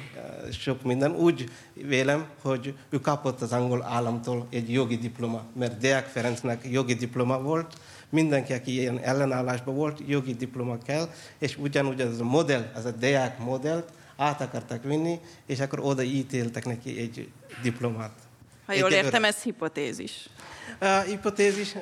[0.53, 1.15] sok minden.
[1.15, 6.95] Úgy vélem, hogy ő kapott az angol államtól egy jogi diploma, mert Deák Ferencnek jogi
[6.95, 12.71] diploma volt, mindenki, aki ilyen ellenállásban volt, jogi diploma kell, és ugyanúgy az a modell,
[12.75, 17.31] az a Deák modellt át akartak vinni, és akkor oda ítéltek neki egy
[17.63, 18.13] diplomát.
[18.67, 20.29] Ha jól értem, ez hipotézis.
[20.79, 21.75] A hipotézis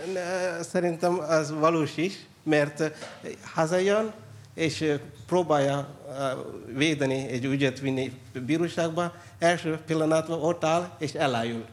[0.61, 2.83] szerintem az valós is, mert
[3.43, 4.13] hazajön,
[4.55, 4.95] és
[5.27, 5.89] próbálja
[6.67, 8.13] védeni egy ügyet vinni
[8.47, 11.65] bíróságba, első pillanatban ott áll, és elájul.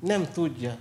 [0.00, 0.76] Nem tudja.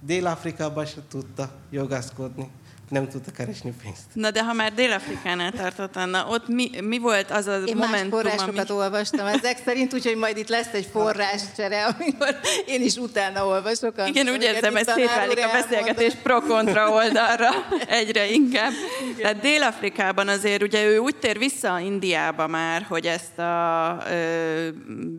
[0.00, 2.50] Dél-Afrikában se tudta jogászkodni
[2.88, 4.02] nem tudta keresni pénzt.
[4.12, 7.88] Na de ha már Dél-Afrikánál tartott, Anna, ott mi, mi volt az a én momentum,
[7.90, 8.78] más forrásokat ami...
[8.80, 13.94] olvastam ezek szerint, úgyhogy majd itt lesz egy forráscsere, amikor én is utána olvasok.
[14.06, 17.50] Igen, úgy érzem, hogy szétválik a beszélgetés pro-kontra oldalra
[17.88, 18.72] egyre inkább.
[19.20, 24.68] Tehát Dél-Afrikában azért ugye ő úgy tér vissza Indiába már, hogy ezt a ö,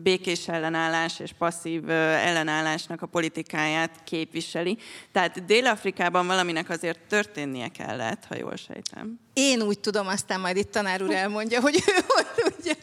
[0.02, 4.78] békés ellenállás és passzív ö, ellenállásnak a politikáját képviseli.
[5.12, 9.20] Tehát Dél-Afrikában valaminek azért történni lennie kellett, ha jól sejtem.
[9.32, 12.74] Én úgy tudom, aztán majd itt tanár úr elmondja, hogy ő hogy, ugye,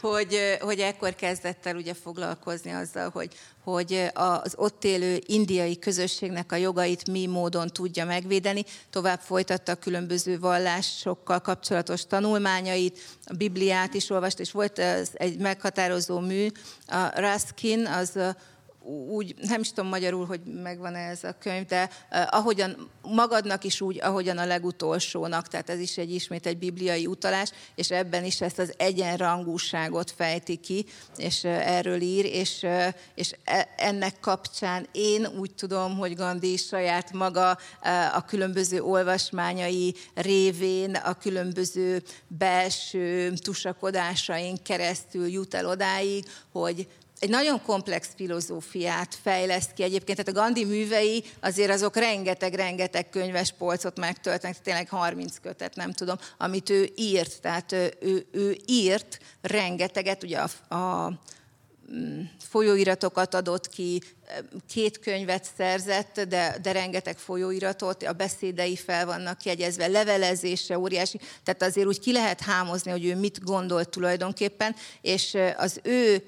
[0.00, 6.52] hogy, hogy ekkor kezdett el ugye foglalkozni azzal, hogy, hogy az ott élő indiai közösségnek
[6.52, 8.64] a jogait mi módon tudja megvédeni.
[8.90, 14.78] Tovább folytatta a különböző vallásokkal kapcsolatos tanulmányait, a Bibliát is olvast, és volt
[15.12, 16.46] egy meghatározó mű,
[16.86, 18.18] a Raskin, az
[18.84, 21.90] úgy, nem is tudom magyarul, hogy megvan ez a könyv, de
[22.26, 27.50] ahogyan magadnak is úgy, ahogyan a legutolsónak, tehát ez is egy ismét egy bibliai utalás,
[27.74, 32.66] és ebben is ezt az egyenrangúságot fejti ki, és erről ír, és,
[33.14, 37.58] és e, ennek kapcsán én úgy tudom, hogy Gandhi saját maga
[38.14, 46.88] a különböző olvasmányai révén, a különböző belső tusakodásaink keresztül jut el odáig, hogy
[47.20, 53.52] egy nagyon komplex filozófiát fejleszt ki egyébként, tehát a Gandhi művei azért azok rengeteg-rengeteg könyves
[53.52, 59.18] polcot megtöltenek, tényleg 30 kötet, nem tudom, amit ő írt, tehát ő, ő, ő írt
[59.40, 61.12] rengeteget, ugye a, a
[61.92, 64.02] mm, folyóiratokat adott ki,
[64.68, 71.62] két könyvet szerzett, de, de rengeteg folyóiratot, a beszédei fel vannak jegyezve, levelezése óriási, tehát
[71.62, 76.22] azért úgy ki lehet hámozni, hogy ő mit gondolt tulajdonképpen, és az ő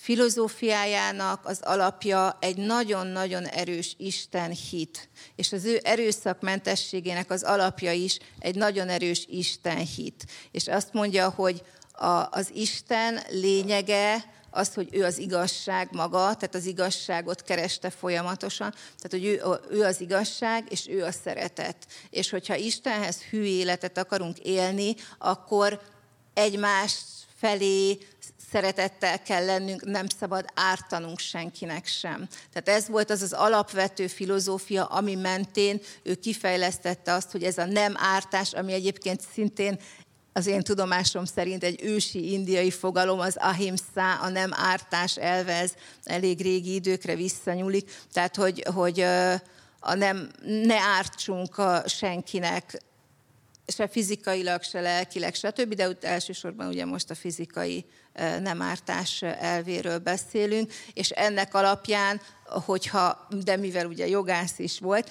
[0.00, 5.08] filozófiájának az alapja egy nagyon-nagyon erős Isten hit.
[5.36, 10.26] És az ő erőszakmentességének az alapja is egy nagyon erős Isten hit.
[10.50, 16.54] És azt mondja, hogy a, az Isten lényege az, hogy ő az igazság maga, tehát
[16.54, 21.76] az igazságot kereste folyamatosan, tehát hogy ő, ő az igazság, és ő a szeretet.
[22.10, 25.80] És hogyha Istenhez hű életet akarunk élni, akkor
[26.34, 26.96] egymás
[27.36, 27.98] felé
[28.50, 32.28] szeretettel kell lennünk, nem szabad ártanunk senkinek sem.
[32.52, 37.64] Tehát ez volt az az alapvető filozófia, ami mentén ő kifejlesztette azt, hogy ez a
[37.64, 39.80] nem ártás, ami egyébként szintén
[40.32, 45.72] az én tudomásom szerint egy ősi indiai fogalom, az ahimsa, a nem ártás elve, ez
[46.04, 47.90] elég régi időkre visszanyúlik.
[48.12, 49.00] Tehát, hogy, hogy
[49.80, 52.82] a nem, ne ártsunk a senkinek,
[53.66, 57.84] se fizikailag, se lelkileg, stb., de elsősorban ugye most a fizikai
[58.42, 65.10] nem ártás elvéről beszélünk, és ennek alapján, hogyha, de mivel ugye jogász is volt,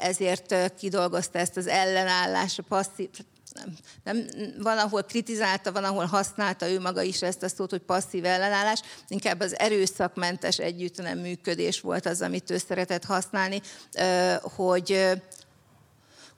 [0.00, 3.08] ezért kidolgozta ezt az ellenállás, a passzív,
[3.54, 4.26] nem, nem,
[4.58, 8.80] van, ahol kritizálta, van, ahol használta ő maga is ezt a szót, hogy passzív ellenállás,
[9.08, 13.60] inkább az erőszakmentes együtt nem működés volt az, amit ő szeretett használni,
[14.42, 15.10] hogy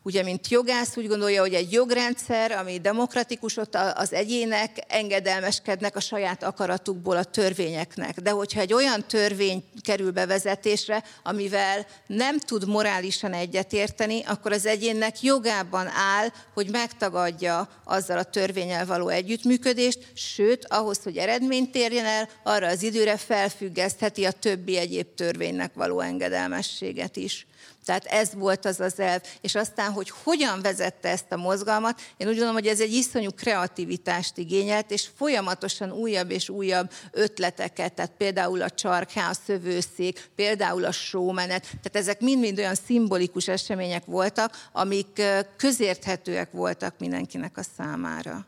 [0.07, 6.01] ugye, mint jogász úgy gondolja, hogy egy jogrendszer, ami demokratikus, ott az egyének engedelmeskednek a
[6.01, 8.21] saját akaratukból a törvényeknek.
[8.21, 15.23] De hogyha egy olyan törvény kerül bevezetésre, amivel nem tud morálisan egyetérteni, akkor az egyénnek
[15.23, 22.29] jogában áll, hogy megtagadja azzal a törvényel való együttműködést, sőt, ahhoz, hogy eredményt érjen el,
[22.43, 27.47] arra az időre felfüggesztheti a többi egyéb törvénynek való engedelmességet is.
[27.87, 29.21] Tehát ez volt az az elv.
[29.41, 33.31] És aztán, hogy hogyan vezette ezt a mozgalmat, én úgy gondolom, hogy ez egy iszonyú
[33.31, 40.85] kreativitást igényelt, és folyamatosan újabb és újabb ötleteket, tehát például a csarká, a szövőszék, például
[40.85, 45.23] a showmenet, tehát ezek mind-mind olyan szimbolikus események voltak, amik
[45.57, 48.47] közérthetőek voltak mindenkinek a számára.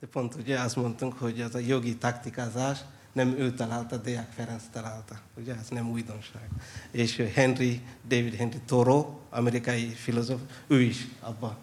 [0.00, 2.78] De, pont ugye azt mondtunk, hogy ez a jogi taktikázás,
[3.18, 5.18] nem ő találta, Deák Ferenc találta.
[5.36, 6.48] Ugye ez nem újdonság.
[6.90, 11.56] És Henry, David Henry Thoreau, amerikai filozóf, ő is abba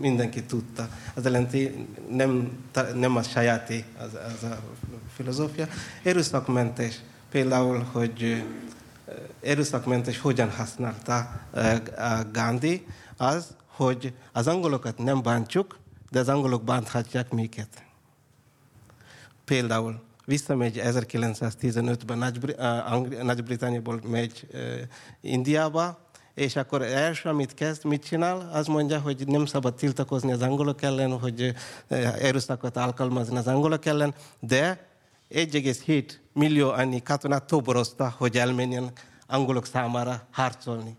[0.00, 0.88] mindenki tudta.
[1.14, 2.58] Az jelenti, nem,
[2.94, 4.60] nem a sajáti az, az a
[5.14, 5.66] filozófia.
[6.02, 8.44] Erőszakmentes, például, hogy
[9.42, 11.40] erőszakmentes hogyan használta
[12.32, 15.78] Gandhi, az, hogy az angolokat nem bántjuk,
[16.10, 17.84] de az angolok bánthatják minket.
[19.44, 22.18] Például visszamegy 1915-ben
[23.22, 24.46] Nagy-Britanniából megy
[25.20, 26.02] Indiába,
[26.34, 28.50] és akkor első, amit kezd, mit csinál?
[28.52, 31.54] Az mondja, hogy nem szabad tiltakozni az angolok ellen, hogy
[32.18, 34.86] erőszakot alkalmazni az angolok ellen, de
[35.30, 38.92] 1,7 millió annyi katonát toborozta, hogy elmenjen
[39.26, 40.96] angolok számára harcolni.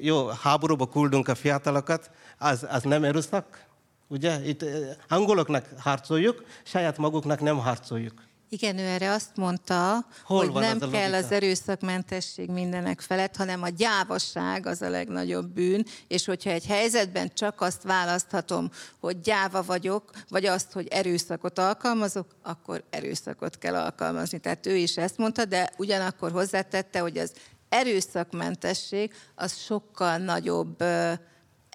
[0.00, 3.65] Jó, háborúba küldünk a fiatalokat, az, az nem erőszak?
[4.08, 4.44] Ugye?
[4.44, 4.64] Itt
[5.08, 8.26] angoloknak harcoljuk, saját maguknak nem harcoljuk.
[8.48, 13.62] Igen, ő erre azt mondta, Hol hogy nem az kell az erőszakmentesség mindenek felett, hanem
[13.62, 19.62] a gyávaság az a legnagyobb bűn, és hogyha egy helyzetben csak azt választhatom, hogy gyáva
[19.62, 24.38] vagyok, vagy azt, hogy erőszakot alkalmazok, akkor erőszakot kell alkalmazni.
[24.38, 27.32] Tehát ő is ezt mondta, de ugyanakkor hozzátette, hogy az
[27.68, 30.84] erőszakmentesség az sokkal nagyobb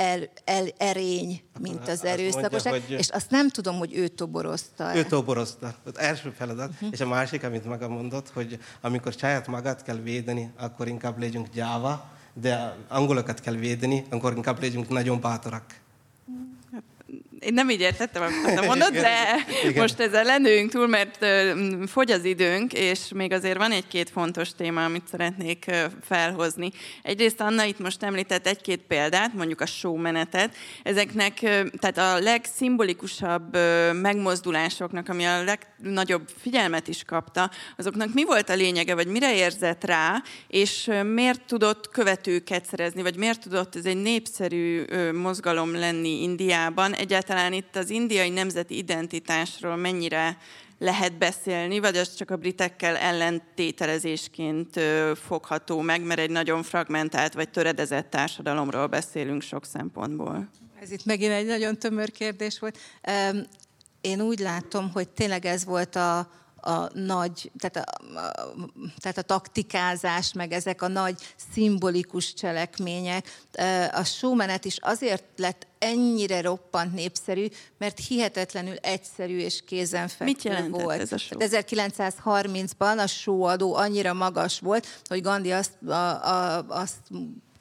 [0.02, 2.98] el, el, erény, mint az erőszakosság, hogy...
[2.98, 4.96] és azt nem tudom, hogy ő toborozta.
[4.96, 5.76] Ő toborozta.
[5.84, 6.90] Az első feladat, uh-huh.
[6.92, 11.48] és a másik, amit maga mondott, hogy amikor saját magát kell védeni, akkor inkább legyünk
[11.54, 15.66] gyáva, de angolokat kell védeni, akkor inkább legyünk nagyon bátorak.
[15.68, 15.80] Hát,
[17.42, 19.82] én nem így értettem, amit mondod, de Igen.
[19.82, 21.26] most ezzel lenőünk túl, mert
[21.88, 25.66] fogy az időnk, és még azért van egy-két fontos téma, amit szeretnék
[26.04, 26.72] felhozni.
[27.02, 30.56] Egyrészt Anna itt most említett egy-két példát, mondjuk a showmenetet.
[30.84, 31.34] Ezeknek,
[31.80, 33.58] tehát a legszimbolikusabb
[33.94, 39.84] megmozdulásoknak, ami a legnagyobb figyelmet is kapta, azoknak mi volt a lényege, vagy mire érzett
[39.84, 46.94] rá, és miért tudott követőket szerezni, vagy miért tudott ez egy népszerű mozgalom lenni Indiában?
[46.94, 50.38] Egyáltalán itt az indiai nemzeti identitásról mennyire
[50.80, 54.80] lehet beszélni, vagy az csak a britekkel ellentételezésként
[55.16, 60.50] fogható meg, mert egy nagyon fragmentált vagy töredezett társadalomról beszélünk sok szempontból.
[60.82, 62.78] Ez itt megint egy nagyon tömör kérdés volt.
[64.02, 66.32] Én úgy látom, hogy tényleg ez volt a,
[66.62, 68.56] a nagy, tehát a, a,
[69.00, 71.16] tehát a taktikázás, meg ezek a nagy
[71.54, 73.46] szimbolikus cselekmények.
[73.92, 77.48] A showmenet is azért lett ennyire roppant népszerű,
[77.78, 81.00] mert hihetetlenül egyszerű és kézenfekvő volt.
[81.00, 81.40] ez a show?
[81.42, 86.98] 1930-ban a showadó annyira magas volt, hogy Gandhi azt, a, a, azt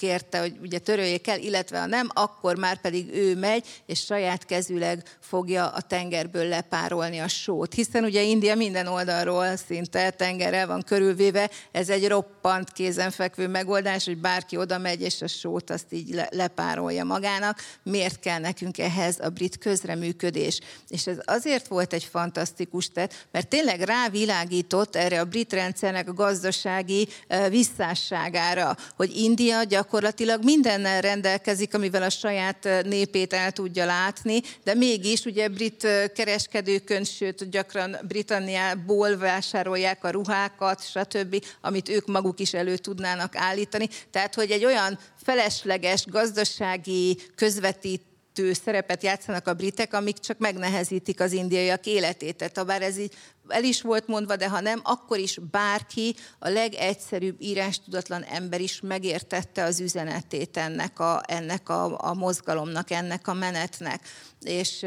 [0.01, 4.45] kérte, hogy ugye töröljék el, illetve ha nem, akkor már pedig ő megy, és saját
[4.45, 7.75] kezüleg fogja a tengerből lepárolni a sót.
[7.75, 14.19] Hiszen ugye India minden oldalról szinte tengerrel van körülvéve, ez egy roppant kézenfekvő megoldás, hogy
[14.19, 17.59] bárki oda megy, és a sót azt így le, lepárolja magának.
[17.83, 20.61] Miért kell nekünk ehhez a brit közreműködés?
[20.89, 26.13] És ez azért volt egy fantasztikus tett, mert tényleg rávilágított erre a brit rendszernek a
[26.13, 27.09] gazdasági
[27.49, 34.75] visszásságára, hogy India gyakorlatilag gyakorlatilag mindennel rendelkezik, amivel a saját népét el tudja látni, de
[34.75, 42.55] mégis ugye brit kereskedőkön, sőt gyakran Britanniából vásárolják a ruhákat, stb., amit ők maguk is
[42.55, 43.89] elő tudnának állítani.
[44.11, 48.03] Tehát, hogy egy olyan felesleges gazdasági közvetít
[48.35, 52.37] szerepet játszanak a britek, amik csak megnehezítik az indiaiak életét.
[52.37, 53.15] Tehát bár ez így
[53.49, 58.81] el is volt mondva, de ha nem, akkor is bárki, a legegyszerűbb írástudatlan ember is
[58.81, 64.01] megértette az üzenetét ennek a, ennek a, a mozgalomnak, ennek a menetnek.
[64.41, 64.87] És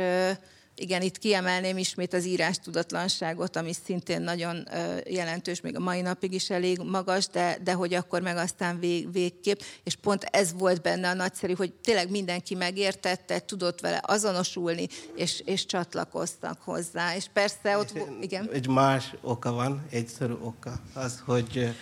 [0.84, 4.67] igen, itt kiemelném ismét az írás tudatlanságot, ami szintén nagyon
[5.09, 9.11] jelentős, még a mai napig is elég magas, de, de hogy akkor meg aztán vég,
[9.11, 9.59] végképp.
[9.84, 15.41] És pont ez volt benne a nagyszerű, hogy tényleg mindenki megértette, tudott vele azonosulni, és,
[15.45, 17.15] és csatlakoztak hozzá.
[17.15, 18.49] És persze ott, igen.
[18.51, 21.75] Egy más oka van, egyszerű oka, az, hogy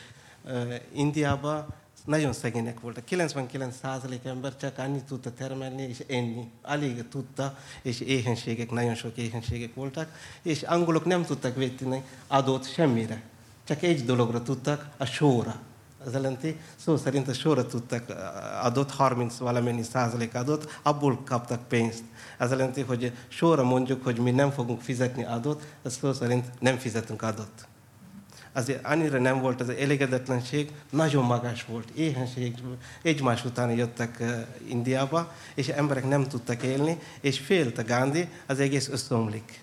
[0.44, 3.04] uh, Indiában nagyon szegények voltak.
[3.10, 6.50] 99% ember csak annyit tudta termelni, és ennyi.
[6.62, 13.22] Alig tudta, és éhenségek, nagyon sok éhenségek voltak, és angolok nem tudtak véteni adót semmire.
[13.64, 15.60] Csak egy dologra tudtak, a sóra.
[16.06, 18.10] Az jelenti, szó szerint a sorra tudtak
[18.62, 22.04] adott, 30 valamennyi százalék adott, abból kaptak pénzt.
[22.38, 26.78] Ez jelenti, hogy sorra mondjuk, hogy mi nem fogunk fizetni adót, ez szó szerint nem
[26.78, 27.70] fizetünk adót
[28.54, 32.56] azért annyira nem volt az elégedetlenség, nagyon magas volt, éhenség,
[33.02, 34.24] egymás után jöttek
[34.68, 39.62] Indiába, és emberek nem tudtak élni, és félt a Gandhi, az egész összeomlik.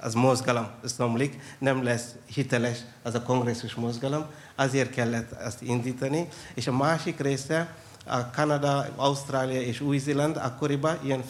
[0.00, 6.66] Az mozgalom összeomlik, nem lesz hiteles az a kongresszus mozgalom, azért kellett azt indítani, és
[6.66, 7.74] a másik része,
[8.06, 11.22] a Kanada, Ausztrália és Új-Zéland akkoriban ilyen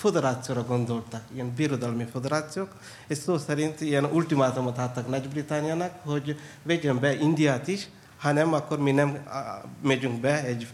[0.00, 2.68] federációra gondoltak, ilyen birodalmi federációk,
[3.06, 7.88] és szó szerint ilyen ultimátumot adtak Nagy-Britániának, hogy vegyen be Indiát is,
[8.18, 9.18] ha nem, akkor mi nem
[9.82, 10.66] megyünk be egy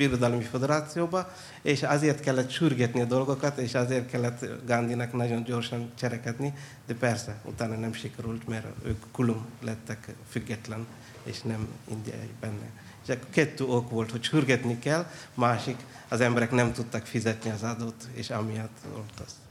[0.00, 1.32] birodalmi federációba,
[1.62, 6.54] és azért kellett sürgetni a dolgokat, és azért kellett Gandhinak nagyon gyorsan cserekedni,
[6.86, 10.86] de persze, utána nem sikerült, mert ők kulum lettek független,
[11.22, 12.70] és nem indiai benne.
[13.06, 15.76] És kettő ok volt, hogy sürgetni kell, másik,
[16.08, 19.49] az emberek nem tudtak fizetni az adót, és amiatt volt az.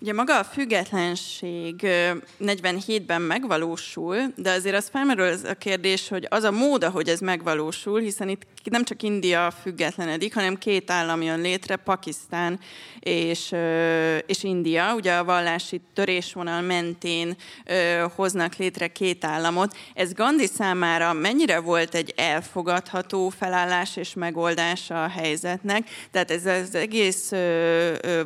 [0.00, 1.86] Ugye maga a függetlenség
[2.40, 7.20] 47-ben megvalósul, de azért az felmerül az a kérdés, hogy az a mód, ahogy ez
[7.20, 12.60] megvalósul, hiszen itt nem csak India függetlenedik, hanem két állam jön létre, Pakisztán
[13.00, 13.54] és,
[14.26, 14.94] és India.
[14.94, 17.36] Ugye a vallási törésvonal mentén
[18.14, 19.76] hoznak létre két államot.
[19.94, 25.88] Ez Gandhi számára mennyire volt egy elfogadható felállás és megoldás a helyzetnek?
[26.10, 27.32] Tehát ez az egész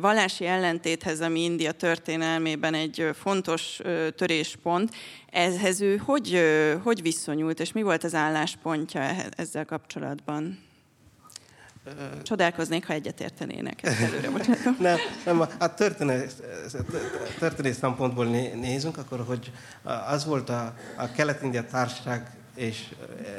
[0.01, 3.79] vallási ellentéthez, ami India történelmében egy fontos
[4.15, 4.95] töréspont,
[5.29, 6.41] ehhez ő hogy,
[6.83, 9.01] hogy viszonyult, és mi volt az álláspontja
[9.35, 10.59] ezzel kapcsolatban?
[12.23, 13.83] Csodálkoznék, ha egyetértenének.
[13.83, 14.29] Ezt előre,
[14.79, 16.43] nem, nem, a történet,
[17.39, 19.51] történet szempontból nézünk, akkor, hogy
[20.07, 22.83] az volt a, a Kelet-India Társaság és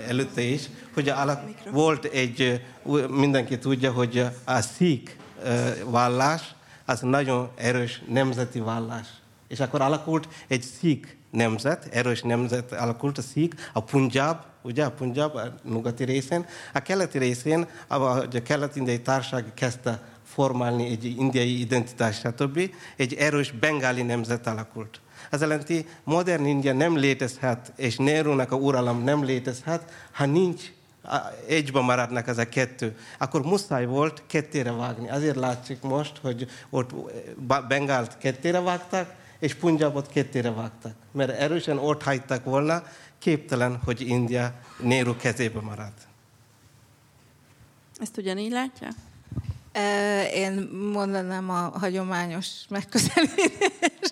[0.09, 0.62] előtte is,
[0.95, 2.64] hogy alak, volt egy,
[3.09, 5.16] mindenki tudja, hogy a szik
[5.85, 6.55] vallás,
[6.85, 9.07] az nagyon erős nemzeti vallás.
[9.49, 14.91] És akkor alakult egy szik nemzet, erős nemzet alakult a szik, a Punjab, ugye a
[14.91, 16.47] Punjab a nyugati részén.
[16.72, 22.70] A keleti részén, ahogy a kelet-indiai társaság kezdte formálni egy indiai identitást, stb.
[22.97, 25.01] egy erős bengáli nemzet alakult.
[25.30, 30.62] Ez jelenti, modern India nem létezhet, és Nehrunak a uralom nem létezhet, ha nincs
[31.47, 35.11] egybe maradnak ez a kettő, akkor muszáj volt kettére vágni.
[35.11, 36.91] Azért látszik most, hogy ott
[37.69, 40.95] Bengált kettére vágták, és Punjabot kettére vágtak.
[41.13, 42.83] Mert erősen ott hagytak volna,
[43.19, 46.07] képtelen, hogy India Nehru kezébe maradt.
[47.99, 48.89] Ezt ugyanígy látja?
[50.35, 50.53] Én
[50.93, 54.04] mondanám a hagyományos megközelítést.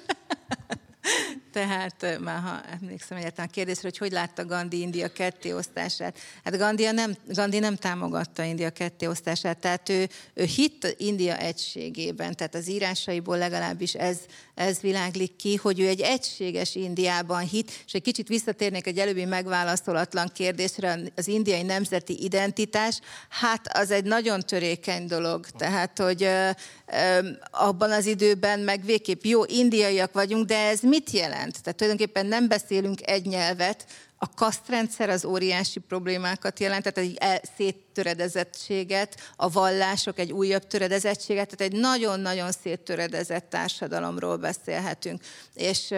[1.52, 6.18] Tehát már ha emlékszem egyáltalán a kérdésre, hogy hogy látta Gandhi India kettéosztását.
[6.44, 12.54] Hát Gandhi nem, Gandhi nem támogatta India kettéosztását, tehát ő, ő hitt India egységében, tehát
[12.54, 14.18] az írásaiból legalábbis ez,
[14.54, 19.24] ez világlik ki, hogy ő egy egységes Indiában hit, és egy kicsit visszatérnék egy előbbi
[19.24, 26.50] megválaszolatlan kérdésre, az indiai nemzeti identitás, hát az egy nagyon törékeny dolog, tehát hogy ö,
[26.86, 31.41] ö, abban az időben meg végképp jó indiaiak vagyunk, de ez mit jelent?
[31.42, 31.62] Jelent.
[31.62, 33.86] Tehát tulajdonképpen nem beszélünk egy nyelvet,
[34.18, 41.72] a kasztrendszer az óriási problémákat jelent, tehát egy széttöredezettséget, a vallások egy újabb töredezettséget, tehát
[41.72, 45.22] egy nagyon-nagyon széttöredezett társadalomról beszélhetünk.
[45.54, 45.94] És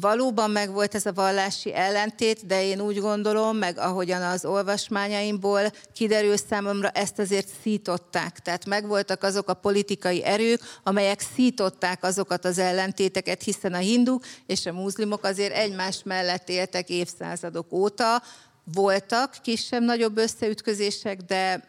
[0.00, 5.60] Valóban megvolt ez a vallási ellentét, de én úgy gondolom, meg ahogyan az olvasmányaimból
[5.92, 8.38] kiderül számomra, ezt azért szították.
[8.38, 14.66] Tehát megvoltak azok a politikai erők, amelyek szították azokat az ellentéteket, hiszen a hinduk és
[14.66, 18.22] a muzlimok azért egymás mellett éltek évszázadok óta.
[18.64, 21.64] Voltak kisebb-nagyobb összeütközések, de,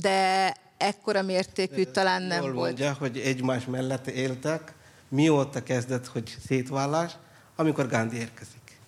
[0.00, 2.66] de ekkora mértékű talán nem Jól volt.
[2.66, 4.74] mondja, hogy egymás mellett éltek.
[5.08, 7.12] Mióta kezdett, hogy szétválás?
[7.56, 8.78] Amikor Gandhi érkezik.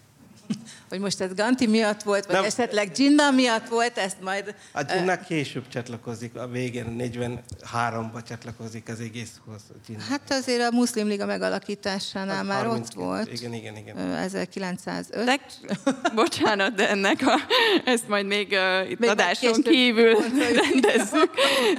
[0.95, 2.45] Hogy most ez Ganti miatt volt, vagy Nem.
[2.45, 4.55] esetleg Jinnah miatt volt, ezt majd...
[4.73, 9.63] A Jinnah később csatlakozik, a végén 43-ba csatlakozik az egészhoz.
[9.89, 10.05] Jinnah.
[10.05, 13.33] Hát azért a muszlim liga megalakításánál az már ott volt.
[13.33, 13.99] Igen, igen, igen.
[14.17, 15.25] 1905.
[15.25, 15.41] De,
[16.15, 17.41] bocsánat, de ennek a,
[17.85, 20.15] ezt majd még, uh, itt még adáson kívül
[20.63, 21.31] rendezzük.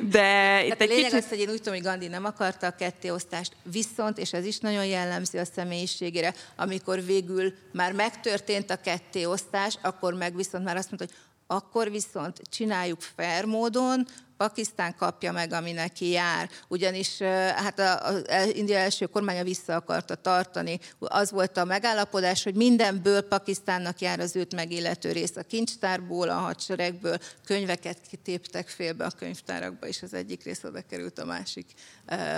[0.09, 1.23] De hát itt egy lényeg kicsit...
[1.23, 4.59] az, hogy én úgy tudom, hogy Gandhi nem akarta a kettéosztást, viszont, és ez is
[4.59, 8.71] nagyon jellemző a személyiségére, amikor végül már megtörtént történt
[9.05, 15.31] kettéosztás, akkor meg viszont már azt mondta, hogy akkor viszont csináljuk fair módon, Pakisztán kapja
[15.31, 16.49] meg, ami neki jár.
[16.67, 17.17] Ugyanis
[17.55, 20.79] hát az India első kormánya vissza akarta tartani.
[20.99, 25.35] Az volt a megállapodás, hogy mindenből Pakisztánnak jár az őt megillető rész.
[25.35, 31.19] A kincstárból, a hadseregből könyveket kitéptek félbe a könyvtárakba, és az egyik rész oda került,
[31.19, 31.65] a másik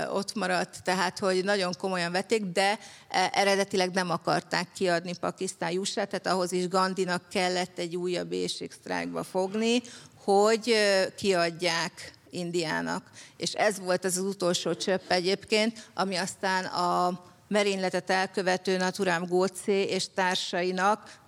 [0.09, 0.83] ott maradt.
[0.83, 2.79] Tehát, hogy nagyon komolyan vették, de
[3.31, 9.81] eredetileg nem akarták kiadni Pakisztán jussát, tehát ahhoz is Gandinak kellett egy újabb éjségsztrájkba fogni,
[10.28, 10.75] hogy
[11.15, 13.03] kiadják Indiának.
[13.38, 20.05] És ez volt az, utolsó csöpp egyébként, ami aztán a merényletet elkövető Naturám Gócé és
[20.13, 21.19] társainak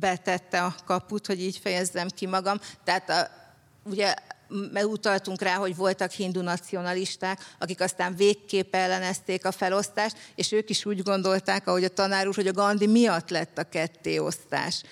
[0.00, 2.60] betette a kaput, hogy így fejezzem ki magam.
[2.84, 3.28] Tehát a,
[3.84, 4.14] ugye
[4.72, 10.84] megutaltunk rá, hogy voltak hindu nacionalisták, akik aztán végképp ellenezték a felosztást, és ők is
[10.84, 14.82] úgy gondolták, ahogy a tanár úr, hogy a Gandhi miatt lett a kettéosztás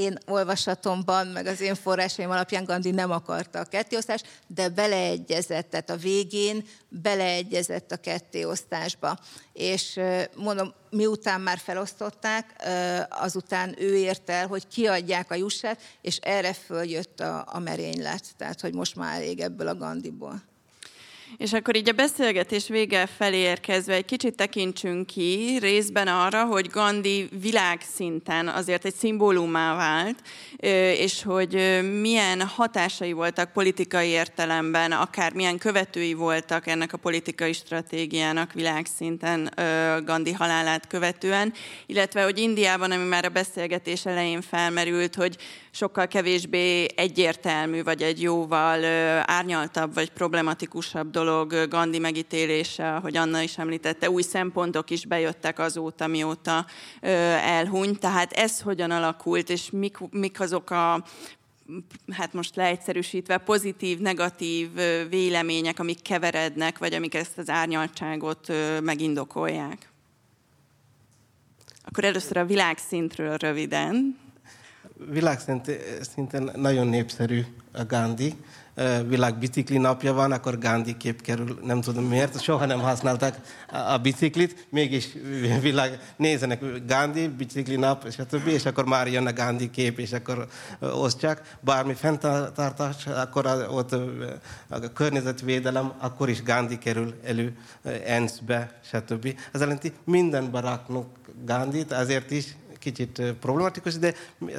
[0.00, 5.90] én olvasatomban, meg az én forrásaim alapján Gandhi nem akarta a kettéosztást, de beleegyezett, tehát
[5.90, 9.18] a végén beleegyezett a kettéosztásba.
[9.52, 10.00] És
[10.36, 12.68] mondom, miután már felosztották,
[13.08, 18.24] azután ő ért el, hogy kiadják a jussát, és erre följött a, a merénylet.
[18.36, 20.49] Tehát, hogy most már elég ebből a Gandiból.
[21.36, 26.66] És akkor így a beszélgetés vége felé érkezve egy kicsit tekintsünk ki részben arra, hogy
[26.66, 30.18] Gandhi világszinten azért egy szimbólumá vált,
[30.98, 38.52] és hogy milyen hatásai voltak politikai értelemben, akár milyen követői voltak ennek a politikai stratégiának
[38.52, 39.50] világszinten
[40.04, 41.52] Gandhi halálát követően,
[41.86, 45.36] illetve hogy Indiában, ami már a beszélgetés elején felmerült, hogy
[45.70, 48.84] sokkal kevésbé egyértelmű, vagy egy jóval
[49.26, 56.06] árnyaltabb, vagy problematikusabb dolog Gandhi megítélése, hogy Anna is említette, új szempontok is bejöttek azóta,
[56.06, 56.66] mióta
[57.00, 58.00] elhunyt.
[58.00, 61.04] Tehát ez hogyan alakult, és mik, mik azok a
[62.10, 64.68] hát most leegyszerűsítve, pozitív, negatív
[65.08, 68.52] vélemények, amik keverednek, vagy amik ezt az árnyaltságot
[68.82, 69.88] megindokolják.
[71.84, 74.18] Akkor először a világszintről röviden.
[75.08, 78.34] Világszinten nagyon népszerű a Gandhi
[79.06, 83.98] világ bicikli napja van, akkor Gandhi kép kerül, nem tudom miért, soha nem használták a
[83.98, 85.08] biciklit, mégis
[85.60, 90.46] világ, nézenek Gandhi, bicikli nap, többi, és akkor már jön a Gandhi kép, és akkor
[90.80, 91.56] osztják.
[91.60, 93.92] Bármi fenntartás, akkor ott
[94.68, 97.56] a környezetvédelem, akkor is Gandhi kerül elő
[98.06, 99.34] ENSZ-be, stb.
[99.52, 101.06] Ez jelenti, minden baraknak
[101.44, 104.14] Gandhit, ezért is kicsit problematikus, de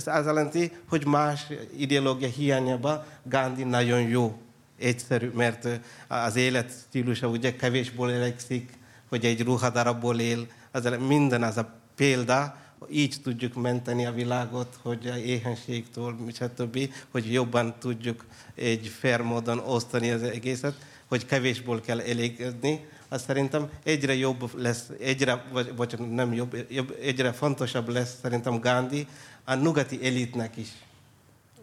[0.05, 1.47] az jelenti, hogy más
[1.77, 4.37] ideológia hiányában Gandhi nagyon jó,
[4.79, 5.67] egyszerű, mert
[6.07, 8.69] az életstílusa ugye kevésból elegszik,
[9.09, 12.55] hogy egy ruhadarabból él, az minden az a példa,
[12.89, 19.59] így tudjuk menteni a világot, hogy a éhenségtől, stb., hogy jobban tudjuk egy fair módon
[19.59, 20.75] osztani az egészet,
[21.07, 26.97] hogy kevésból kell elégedni, az szerintem egyre jobb lesz, egyre, vagy, vagy nem jobb, jobb,
[27.01, 29.07] egyre fontosabb lesz szerintem Gandhi
[29.43, 30.69] a nyugati elitnek is.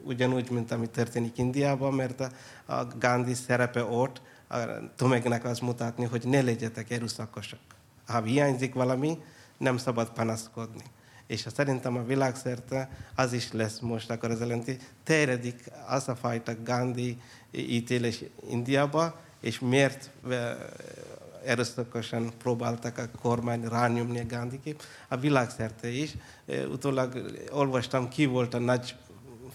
[0.03, 2.21] Ugyanúgy, mint ami történik Indiában, mert
[2.67, 4.57] a, Gandhi szerepe ott a
[4.97, 7.61] tömegnek az mutatni, hogy ne legyetek erőszakosak.
[8.07, 9.19] Ha hiányzik valami,
[9.57, 10.85] nem szabad panaszkodni.
[11.27, 16.53] És szerintem a világszerte az is lesz most, akkor az jelenti, terjedik az a fajta
[16.65, 17.19] Gandhi
[17.51, 20.11] ítélés Indiába, és miért
[21.49, 26.15] erőszakosan próbáltak a kormány rányomni a Gandhi kép, a világszerte is.
[26.71, 28.95] Utólag olvastam, ki volt a nagy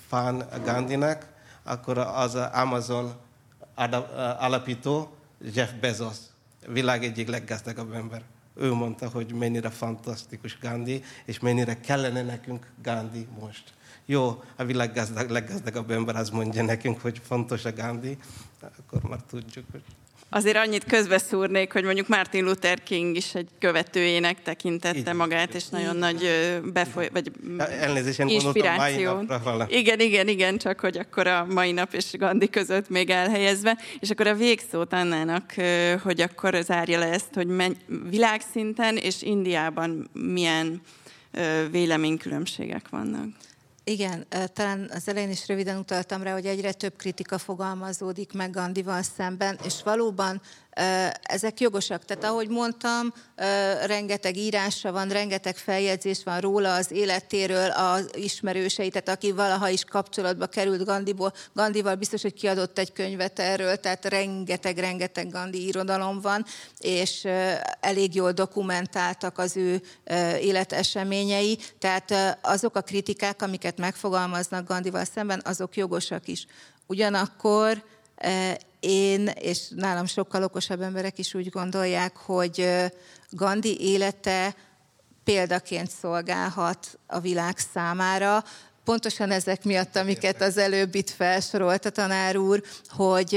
[0.07, 1.27] fán a Gandhinak,
[1.63, 3.13] akkor az Amazon
[4.39, 5.15] alapító
[5.53, 6.17] Jeff Bezos,
[6.67, 8.21] világ egyik leggazdagabb ember.
[8.55, 13.73] Ő mondta, hogy mennyire fantasztikus Gandhi, és mennyire kellene nekünk Gandhi most.
[14.05, 18.17] Jó, a világ gazdag, leggazdagabb ember az mondja nekünk, hogy fontos a Gandhi,
[18.61, 19.83] akkor már tudjuk, hogy
[20.33, 25.15] Azért annyit közbeszúrnék, hogy mondjuk Martin Luther King is egy követőjének tekintette igen.
[25.15, 26.29] magát, és nagyon nagy
[26.73, 27.09] befoly...
[27.13, 27.31] vagy
[28.17, 29.25] inspiráció.
[29.67, 33.77] Igen, igen, igen, csak hogy akkor a mai nap és Gandhi között még elhelyezve.
[33.99, 35.53] És akkor a végszót Annának,
[36.03, 37.75] hogy akkor zárja le ezt, hogy menj,
[38.09, 40.81] világszinten és Indiában milyen
[41.71, 43.27] véleménykülönbségek vannak.
[43.85, 49.01] Igen, talán az elején is röviden utaltam rá, hogy egyre több kritika fogalmazódik meg Gandival
[49.01, 50.41] szemben, és valóban
[51.21, 52.05] ezek jogosak.
[52.05, 53.13] Tehát ahogy mondtam,
[53.85, 59.83] rengeteg írása van, rengeteg feljegyzés van róla az életéről, az ismerősei, tehát aki valaha is
[59.83, 66.45] kapcsolatba került Gandiból, Gandival biztos, hogy kiadott egy könyvet erről, tehát rengeteg-rengeteg Gandhi irodalom van,
[66.77, 67.27] és
[67.79, 69.81] elég jól dokumentáltak az ő
[70.41, 76.45] életeseményei, tehát azok a kritikák, amiket megfogalmaznak Gandival szemben, azok jogosak is.
[76.87, 77.83] Ugyanakkor
[78.79, 82.69] én, és nálam sokkal okosabb emberek is úgy gondolják, hogy
[83.29, 84.55] Gandhi élete
[85.23, 88.43] példaként szolgálhat a világ számára,
[88.83, 93.35] pontosan ezek miatt, amiket az előbb itt felsorolt a tanár úr, hogy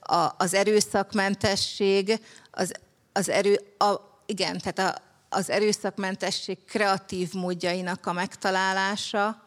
[0.00, 2.20] a, az erőszakmentesség,
[2.50, 2.72] az,
[3.12, 3.94] az erő, a,
[4.26, 9.43] igen, tehát a, az erőszakmentesség kreatív módjainak a megtalálása,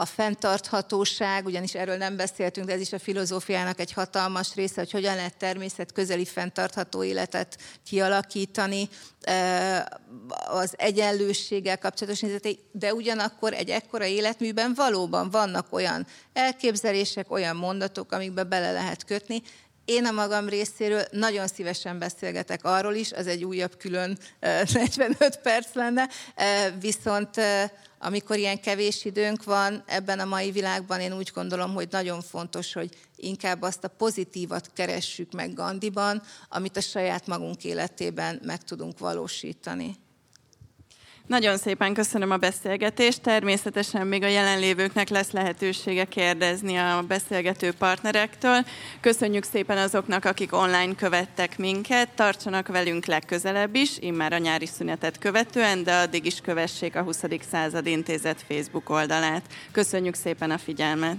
[0.00, 4.90] a fenntarthatóság, ugyanis erről nem beszéltünk, de ez is a filozófiának egy hatalmas része, hogy
[4.90, 8.88] hogyan lehet természet közeli fenntartható életet kialakítani,
[10.48, 18.12] az egyenlősséggel kapcsolatos nézetei, de ugyanakkor egy ekkora életműben valóban vannak olyan elképzelések, olyan mondatok,
[18.12, 19.42] amikbe bele lehet kötni,
[19.84, 25.74] én a magam részéről nagyon szívesen beszélgetek arról is, az egy újabb külön 45 perc
[25.74, 26.08] lenne,
[26.80, 27.30] viszont
[28.02, 32.72] amikor ilyen kevés időnk van ebben a mai világban, én úgy gondolom, hogy nagyon fontos,
[32.72, 38.98] hogy inkább azt a pozitívat keressük meg Gandiban, amit a saját magunk életében meg tudunk
[38.98, 39.96] valósítani.
[41.30, 43.22] Nagyon szépen köszönöm a beszélgetést.
[43.22, 48.64] Természetesen még a jelenlévőknek lesz lehetősége kérdezni a beszélgető partnerektől.
[49.00, 52.08] Köszönjük szépen azoknak, akik online követtek minket.
[52.14, 57.20] Tartsanak velünk legközelebb is, immár a nyári szünetet követően, de addig is kövessék a 20.
[57.50, 59.42] század intézet Facebook oldalát.
[59.72, 61.16] Köszönjük szépen a figyelmet!